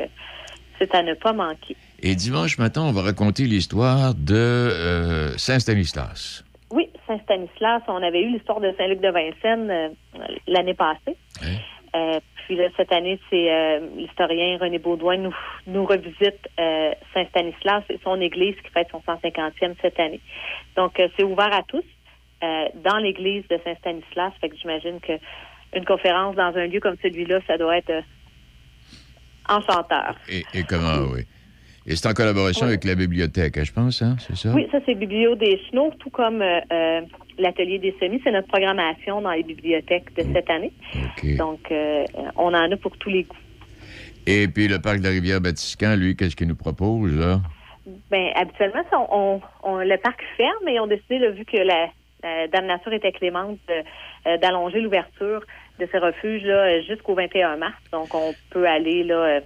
[0.78, 1.76] c'est à ne pas manquer.
[2.00, 6.44] Et dimanche matin, on va raconter l'histoire de euh, Saint-Stanislas.
[7.12, 9.88] Saint-Stanislas, on avait eu l'histoire de Saint-Luc de Vincennes euh,
[10.46, 11.16] l'année passée.
[11.94, 15.34] Euh, puis là, cette année, c'est euh, l'historien René Baudouin nous,
[15.66, 16.48] nous revisite
[17.14, 20.20] Saint-Stanislas et son église qui fête son 150e cette année.
[20.76, 21.84] Donc, c'est ouvert à tous
[22.82, 24.32] dans l'église de Saint-Stanislas.
[24.40, 25.12] Fait que j'imagine que
[25.74, 28.02] une conférence dans un lieu comme celui-là, ça doit être
[29.48, 30.16] enchanteur.
[30.28, 31.24] Et, et comment, oui.
[31.86, 34.52] Et c'est en collaboration avec la bibliothèque, hein, je pense, hein, c'est ça?
[34.54, 37.00] Oui, ça c'est Biblio des Chenaux, tout comme euh, euh,
[37.38, 38.20] l'atelier des semis.
[38.22, 40.72] C'est notre programmation dans les bibliothèques de cette année.
[41.36, 42.04] Donc, euh,
[42.36, 43.36] on en a pour tous les goûts.
[44.28, 47.40] Et puis le parc de la rivière Batiscan, lui, qu'est-ce qu'il nous propose, là?
[48.12, 51.88] Ben, habituellement, on, on- le parc ferme et on décidé, là, vu que la,
[52.22, 55.42] la Dame Nature était clémente, euh, d'allonger l'ouverture
[55.80, 56.46] de ces refuges
[56.86, 57.74] jusqu'au 21 mars.
[57.90, 59.40] Donc, on peut aller là.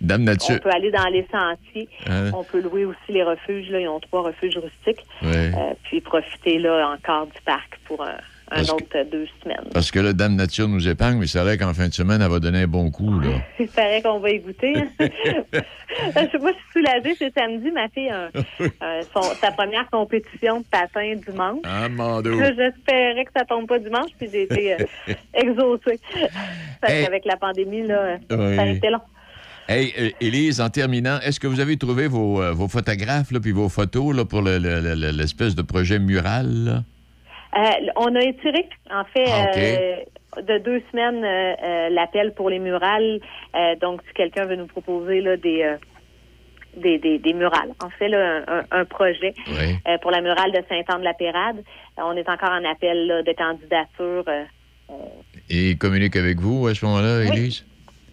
[0.00, 0.60] Euh, euh, Dame on Nature.
[0.60, 1.88] peut aller dans les sentiers.
[2.06, 2.30] Hein?
[2.34, 3.70] On peut louer aussi les refuges.
[3.70, 3.80] Là.
[3.80, 5.04] Ils ont trois refuges rustiques.
[5.24, 5.50] Euh,
[5.84, 8.16] puis profiter là encore du parc pour un,
[8.50, 9.64] un que- autre euh, deux semaines.
[9.72, 12.30] Parce que là, Dame Nature nous épargne, mais c'est vrai qu'en fin de semaine, elle
[12.30, 13.28] va donner un bon coup, là.
[13.60, 14.74] Il paraît qu'on va y goûter.
[14.76, 14.86] hein.
[16.14, 16.22] Moi,
[16.52, 17.14] je suis soulagée.
[17.18, 18.30] C'est samedi, ma fille a
[19.12, 21.60] son- sa première compétition de patin dimanche.
[21.64, 21.88] Ah.
[21.88, 24.76] Là, J'espérais que ça tombe pas dimanche, puis j'ai été euh,
[25.34, 25.98] exaucée.
[26.80, 27.04] Parce Hey.
[27.04, 28.56] qu'avec la pandémie, là, Oui.
[28.56, 29.00] ça a été long.
[29.72, 33.38] Hey, euh, Élise, en terminant, est-ce que vous avez trouvé vos, euh, vos photographes, là,
[33.38, 36.82] puis vos photos, là, pour le- le- le- l'espèce de projet mural?
[37.56, 37.60] Euh,
[37.94, 39.96] on a étiré, en fait, Ah, euh,
[40.42, 43.20] de deux semaines euh, l'appel pour les murales.
[43.80, 45.64] Donc, si quelqu'un veut nous proposer là, des,
[46.76, 48.42] des, des, des murales, en fait, là,
[48.72, 49.34] un, projet
[50.02, 51.62] pour la murale de Saint-Anne-de-la-Pérade,
[51.96, 54.24] on est encore en appel là, de candidature.
[55.48, 57.28] Et ils communiquent avec vous à ce moment-là, Oui.
[57.38, 57.64] Élise?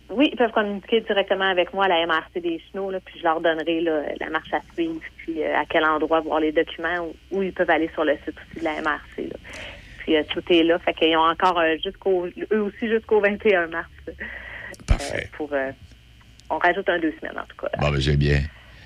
[0.10, 3.24] Oui, ils peuvent communiquer directement avec moi à la MRC des Chenaux, là, puis je
[3.24, 7.10] leur donnerai là, la marche à suivre, puis euh, à quel endroit voir les documents,
[7.32, 9.18] ou ils peuvent aller sur le site aussi de la MRC.
[9.18, 9.36] Là.
[10.00, 13.68] Puis euh, tout est là, fait qu'ils ont encore euh, jusqu'au eux aussi jusqu'au 21
[13.68, 13.90] mars.
[14.86, 15.30] Parfait.
[15.36, 15.52] pour
[16.50, 17.70] on rajoute un deux semaines en tout cas.
[17.80, 18.40] Bon, ben, c'est bien.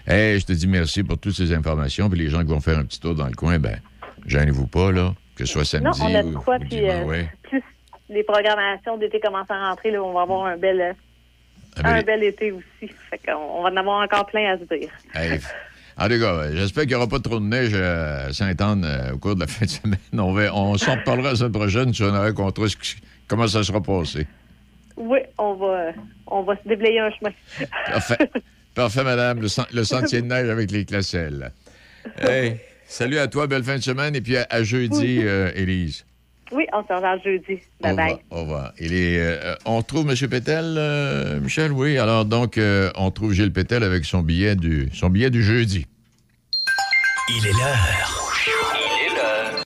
[0.07, 2.79] Hey, je te dis merci pour toutes ces informations, puis les gens qui vont faire
[2.79, 3.79] un petit tour dans le coin, ben,
[4.25, 7.05] gênez-vous pas, là, que ce soit non, samedi on a ou, quoi, ou puis dimanche,
[7.05, 7.29] ouais.
[7.43, 7.61] plus
[8.09, 10.95] les programmations d'été commencent à rentrer, là, on va avoir un bel
[11.77, 12.91] euh, Ah, un bel été aussi.
[13.09, 14.89] Fait on va en avoir encore plein à se dire.
[15.15, 15.39] Hey,
[15.97, 19.13] en tout cas, euh, j'espère qu'il n'y aura pas trop de neige à Sainte-Anne euh,
[19.13, 19.99] au cours de la fin de semaine.
[20.13, 22.95] On, va, on s'en reparlera la semaine prochaine si on a racontera ce qui-
[23.27, 24.25] comment ça sera passé.
[24.97, 25.91] Oui, on va,
[26.27, 27.31] on va se déblayer un chemin.
[27.87, 28.29] Parfait.
[28.73, 29.41] Parfait, madame.
[29.41, 31.51] Le, sen- le sentier de neige avec les classelles.
[32.19, 36.05] Hey, salut à toi, belle fin de semaine, et puis à, à jeudi, euh, Élise.
[36.51, 37.59] Oui, on se revoit jeudi.
[37.79, 38.11] Au Bye bye.
[38.11, 38.19] revoir.
[38.31, 38.73] Au revoir.
[38.79, 40.15] Il est, euh, on trouve M.
[40.29, 41.97] Pétel, euh, Michel, oui.
[41.97, 45.85] Alors, donc, euh, on trouve Gilles Pétel avec son billet du, son billet du jeudi.
[47.29, 48.31] Il est l'heure.
[48.75, 49.63] Il est l'heure.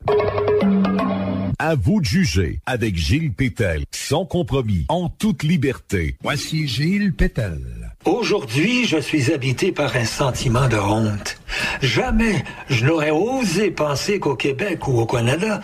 [1.58, 6.16] À vous de juger avec Gilles Pétel, sans compromis, en toute liberté.
[6.22, 7.60] Voici Gilles Pétel.
[8.06, 11.40] Aujourd'hui, je suis habité par un sentiment de honte.
[11.82, 15.62] Jamais je n'aurais osé penser qu'au Québec ou au Canada,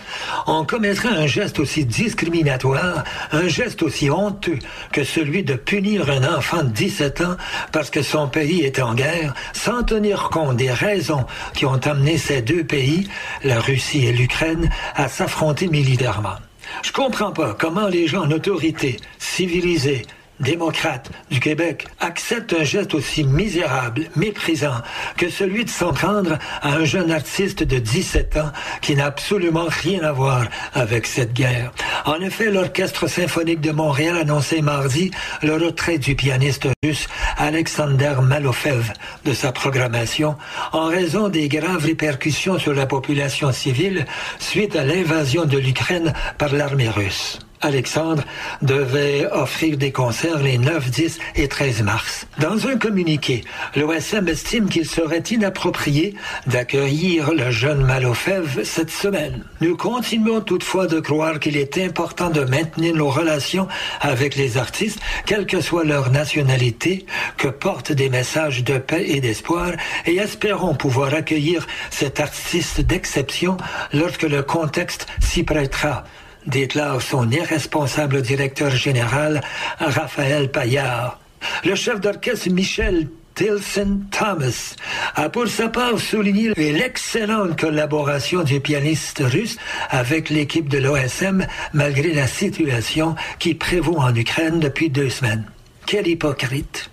[0.47, 4.57] on commettrait un geste aussi discriminatoire, un geste aussi honteux
[4.91, 7.37] que celui de punir un enfant de 17 ans
[7.71, 12.17] parce que son pays est en guerre, sans tenir compte des raisons qui ont amené
[12.17, 13.07] ces deux pays,
[13.43, 16.37] la Russie et l'Ukraine, à s'affronter militairement.
[16.81, 20.01] Je comprends pas comment les gens en autorité, civilisés,
[20.41, 24.81] démocrates du Québec acceptent un geste aussi misérable, méprisant
[25.17, 29.67] que celui de s'en prendre à un jeune artiste de 17 ans qui n'a absolument
[29.69, 31.71] rien à voir avec cette guerre.
[32.05, 35.11] En effet, l'Orchestre symphonique de Montréal annonçait mardi
[35.41, 38.91] le retrait du pianiste russe Alexander Malofev
[39.25, 40.35] de sa programmation
[40.73, 44.05] en raison des graves répercussions sur la population civile
[44.39, 47.39] suite à l'invasion de l'Ukraine par l'armée russe.
[47.61, 48.23] Alexandre
[48.61, 52.27] devait offrir des concerts les 9, 10 et 13 mars.
[52.39, 53.43] Dans un communiqué,
[53.75, 56.15] l'OSM estime qu'il serait inapproprié
[56.47, 59.43] d'accueillir le jeune Malofev cette semaine.
[59.61, 63.67] Nous continuons toutefois de croire qu'il est important de maintenir nos relations
[63.99, 67.05] avec les artistes, quelle que soit leur nationalité,
[67.37, 69.71] que portent des messages de paix et d'espoir,
[70.05, 73.57] et espérons pouvoir accueillir cet artiste d'exception
[73.93, 76.03] lorsque le contexte s'y prêtera
[76.45, 79.41] déclare son irresponsable directeur général,
[79.79, 81.19] Raphaël Paillard.
[81.63, 84.75] Le chef d'orchestre Michel Tilson Thomas
[85.15, 89.57] a pour sa part souligné l'excellente collaboration du pianiste russe
[89.89, 95.45] avec l'équipe de l'OSM malgré la situation qui prévaut en Ukraine depuis deux semaines.
[95.85, 96.89] Quel hypocrite.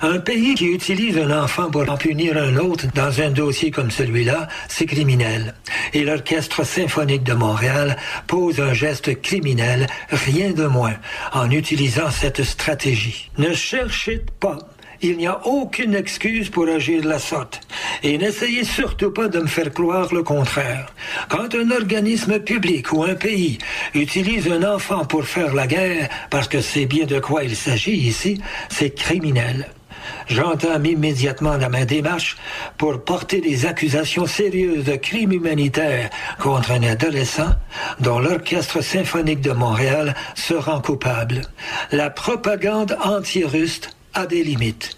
[0.00, 3.90] Un pays qui utilise un enfant pour en punir un autre dans un dossier comme
[3.90, 5.54] celui-là, c'est criminel.
[5.92, 10.94] Et l'Orchestre symphonique de Montréal pose un geste criminel, rien de moins,
[11.32, 13.30] en utilisant cette stratégie.
[13.36, 14.58] Ne cherchez pas.
[15.00, 17.60] Il n'y a aucune excuse pour agir de la sorte.
[18.02, 20.92] Et n'essayez surtout pas de me faire croire le contraire.
[21.28, 23.58] Quand un organisme public ou un pays
[23.94, 27.96] utilise un enfant pour faire la guerre, parce que c'est bien de quoi il s'agit
[27.96, 29.68] ici, c'est criminel.
[30.26, 32.36] J'entame immédiatement dans ma démarche
[32.76, 37.54] pour porter des accusations sérieuses de crimes humanitaires contre un adolescent
[38.00, 41.42] dont l'Orchestre symphonique de Montréal se rend coupable.
[41.92, 43.80] La propagande anti-russe
[44.14, 44.96] a des limites.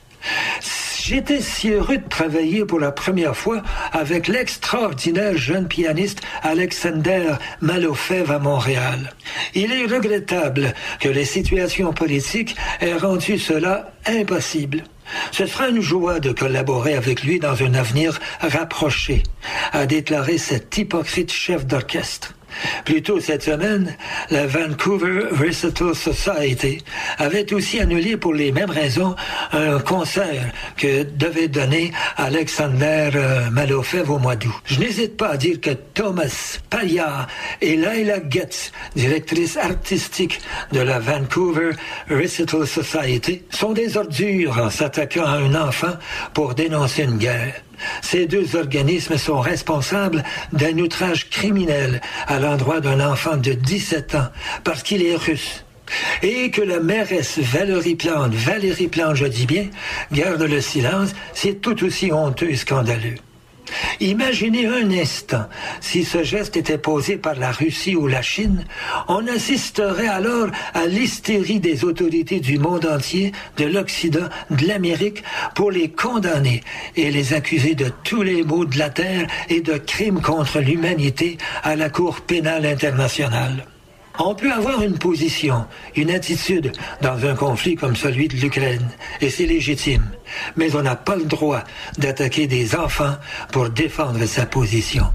[1.02, 8.30] J'étais si heureux de travailler pour la première fois avec l'extraordinaire jeune pianiste Alexander Malofev
[8.30, 9.12] à Montréal.
[9.54, 14.84] Il est regrettable que les situations politiques aient rendu cela impossible.
[15.32, 19.24] Ce sera une joie de collaborer avec lui dans un avenir rapproché,
[19.72, 22.34] a déclaré cet hypocrite chef d'orchestre.
[22.84, 23.96] Plus tôt cette semaine,
[24.30, 26.78] la Vancouver Recital Society
[27.18, 29.14] avait aussi annulé pour les mêmes raisons
[29.52, 34.54] un concert que devait donner Alexander euh, Malofev au mois d'août.
[34.64, 37.26] Je n'hésite pas à dire que Thomas Payard
[37.60, 40.40] et Laila Getz, directrice artistique
[40.72, 41.70] de la Vancouver
[42.08, 45.94] Recital Society, sont des ordures en s'attaquant à un enfant
[46.34, 47.54] pour dénoncer une guerre.
[48.02, 54.28] Ces deux organismes sont responsables d'un outrage criminel à l'endroit d'un enfant de 17 ans
[54.64, 55.64] parce qu'il est russe.
[56.22, 59.66] Et que la mairesse Valérie Plante, Valérie Plante, je dis bien,
[60.12, 63.16] garde le silence, c'est tout aussi honteux et scandaleux.
[64.00, 65.46] Imaginez un instant,
[65.80, 68.64] si ce geste était posé par la Russie ou la Chine,
[69.08, 75.22] on assisterait alors à l'hystérie des autorités du monde entier, de l'Occident, de l'Amérique,
[75.54, 76.62] pour les condamner
[76.96, 81.38] et les accuser de tous les maux de la terre et de crimes contre l'humanité
[81.62, 83.66] à la Cour pénale internationale.
[84.22, 85.64] On peut avoir une position,
[85.96, 88.86] une attitude dans un conflit comme celui de l'Ukraine,
[89.22, 90.04] et c'est légitime.
[90.56, 91.64] Mais on n'a pas le droit
[91.96, 93.16] d'attaquer des enfants
[93.50, 95.06] pour défendre sa position.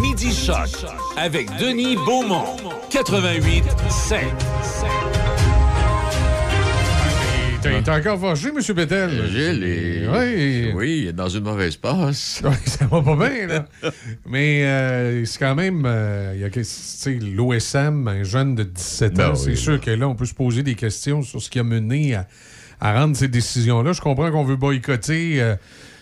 [0.00, 0.70] Midi Choc
[1.16, 2.56] avec Denis Beaumont.
[2.90, 3.64] 88
[7.62, 7.62] 5.
[7.62, 8.60] T'es t'es encore fâché, M.
[8.60, 10.08] Gilles est...
[10.08, 10.72] Oui.
[10.74, 12.40] Oui, il est dans une mauvaise passe.
[12.44, 13.66] Oui, ça va pas bien, là.
[14.26, 15.82] Mais euh, c'est quand même.
[15.86, 19.90] euh, il y a l'OSM, un jeune de 17 ans, Ben c'est oui, sûr que
[19.90, 22.26] là, on peut se poser des questions sur ce qui a mené à,
[22.80, 23.92] à rendre ces décisions-là.
[23.92, 25.56] Je comprends qu'on veut boycotter euh,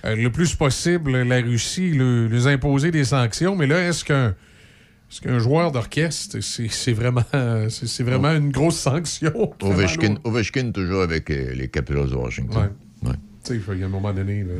[0.04, 4.34] euh, le plus possible la Russie, le- les imposer des sanctions, mais là, est-ce qu'un.
[5.10, 7.22] Est-ce qu'un joueur d'orchestre, c'est c'est vraiment,
[7.68, 9.54] c'est vraiment une grosse sanction?
[9.62, 12.62] Ovechkin, Ovechkin toujours avec euh, les Capitals de Washington.
[12.62, 12.85] Ouais.
[13.46, 14.42] Tu sais, il y a un moment donné.
[14.42, 14.54] là,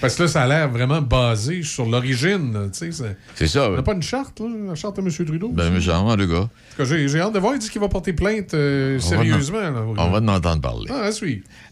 [0.00, 2.70] Parce que là, ça a l'air vraiment basé sur l'origine.
[2.72, 5.10] c'est- ça, On n'a pas une charte, là, la charte de M.
[5.26, 5.50] Trudeau?
[5.50, 6.48] Ben, mais en deux gars.
[6.78, 7.54] J'ai hâte de voir.
[7.54, 9.60] Il dit qu'il va porter plainte euh, On va sérieusement.
[9.60, 9.84] là.
[9.86, 10.90] On va en entendre parler.
[10.90, 11.10] Ah.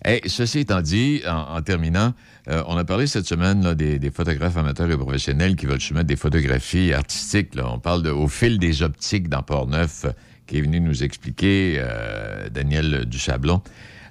[0.05, 2.13] Hey, ceci étant dit, en, en terminant,
[2.49, 5.81] euh, on a parlé cette semaine là, des, des photographes amateurs et professionnels qui veulent
[5.81, 7.55] soumettre des photographies artistiques.
[7.55, 7.69] là.
[7.71, 10.11] On parle de Au fil des optiques dans Port-Neuf, euh,
[10.47, 13.63] qui est venu nous expliquer, euh, Daniel Dusablon.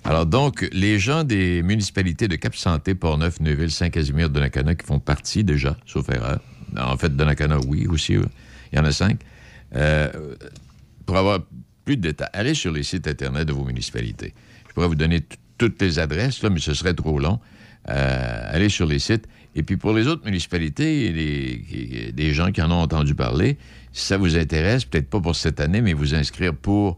[0.03, 5.43] Alors donc, les gens des municipalités de Cap-Santé, Port-Neuf, Neuville, Saint-Casimir, Donnacona, qui font partie
[5.43, 6.39] déjà, sauf erreur.
[6.77, 8.13] En fait, Donnacona, oui, aussi.
[8.13, 9.19] Il y en a cinq.
[9.75, 10.35] Euh,
[11.05, 11.39] pour avoir
[11.85, 14.33] plus de détails, allez sur les sites Internet de vos municipalités.
[14.67, 15.21] Je pourrais vous donner
[15.57, 17.39] toutes les adresses, mais ce serait trop long.
[17.89, 19.27] Euh, allez sur les sites.
[19.53, 23.57] Et puis pour les autres municipalités, les, des gens qui en ont entendu parler,
[23.91, 26.97] si ça vous intéresse, peut-être pas pour cette année, mais vous inscrire pour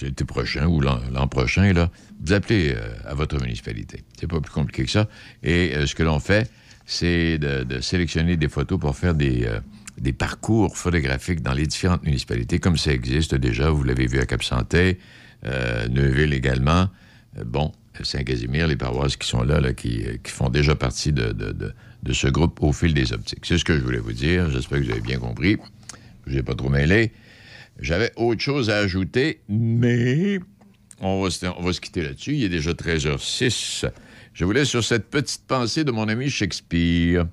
[0.00, 1.90] l'été prochain ou l'an prochain, là,
[2.24, 4.02] vous appelez euh, à votre municipalité.
[4.18, 5.08] C'est pas plus compliqué que ça.
[5.42, 6.50] Et euh, ce que l'on fait,
[6.86, 12.58] c'est de, sélectionner des photos pour faire des, euh, parcours photographiques dans les différentes municipalités,
[12.58, 13.70] comme ça existe déjà.
[13.70, 14.98] Vous l'avez vu à Cap-Santé,
[15.46, 16.88] euh, Neuville également.
[17.38, 22.12] Euh, bon, Saint-Casimir, les paroisses qui sont là, qui, euh, font déjà partie de- de
[22.12, 23.44] ce groupe au fil des optiques.
[23.46, 24.50] C'est ce que je voulais vous dire.
[24.50, 25.56] J'espère que vous avez bien compris.
[26.26, 27.12] Je n'ai pas trop mêlé.
[27.80, 30.38] J'avais autre chose à ajouter, mais
[31.00, 32.34] on va, se- on va se quitter là-dessus.
[32.36, 33.86] Il est déjà 13h06.
[34.32, 37.26] Je vous laisse sur cette petite pensée de mon ami Shakespeare.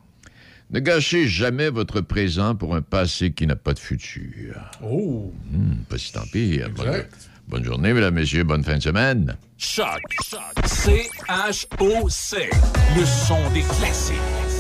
[0.72, 4.56] Ne gâchez jamais votre présent pour un passé qui n'a pas de futur.
[4.84, 5.32] Oh!
[5.52, 6.70] Hmm, pas si tant pire.
[6.70, 7.30] Bonne, Exact.
[7.48, 8.44] bonne journée, mesdames, messieurs.
[8.46, 9.36] Bonne fin de semaine.
[9.58, 10.00] Choc.
[10.66, 12.50] C-H-O-C.
[12.98, 14.16] Le son des classiques.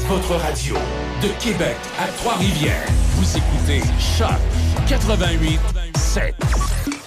[0.07, 0.75] Votre radio
[1.23, 2.85] de Québec à Trois-Rivières.
[3.15, 3.81] Vous écoutez
[4.17, 4.29] Choc
[4.87, 5.59] 88
[5.95, 7.00] 7.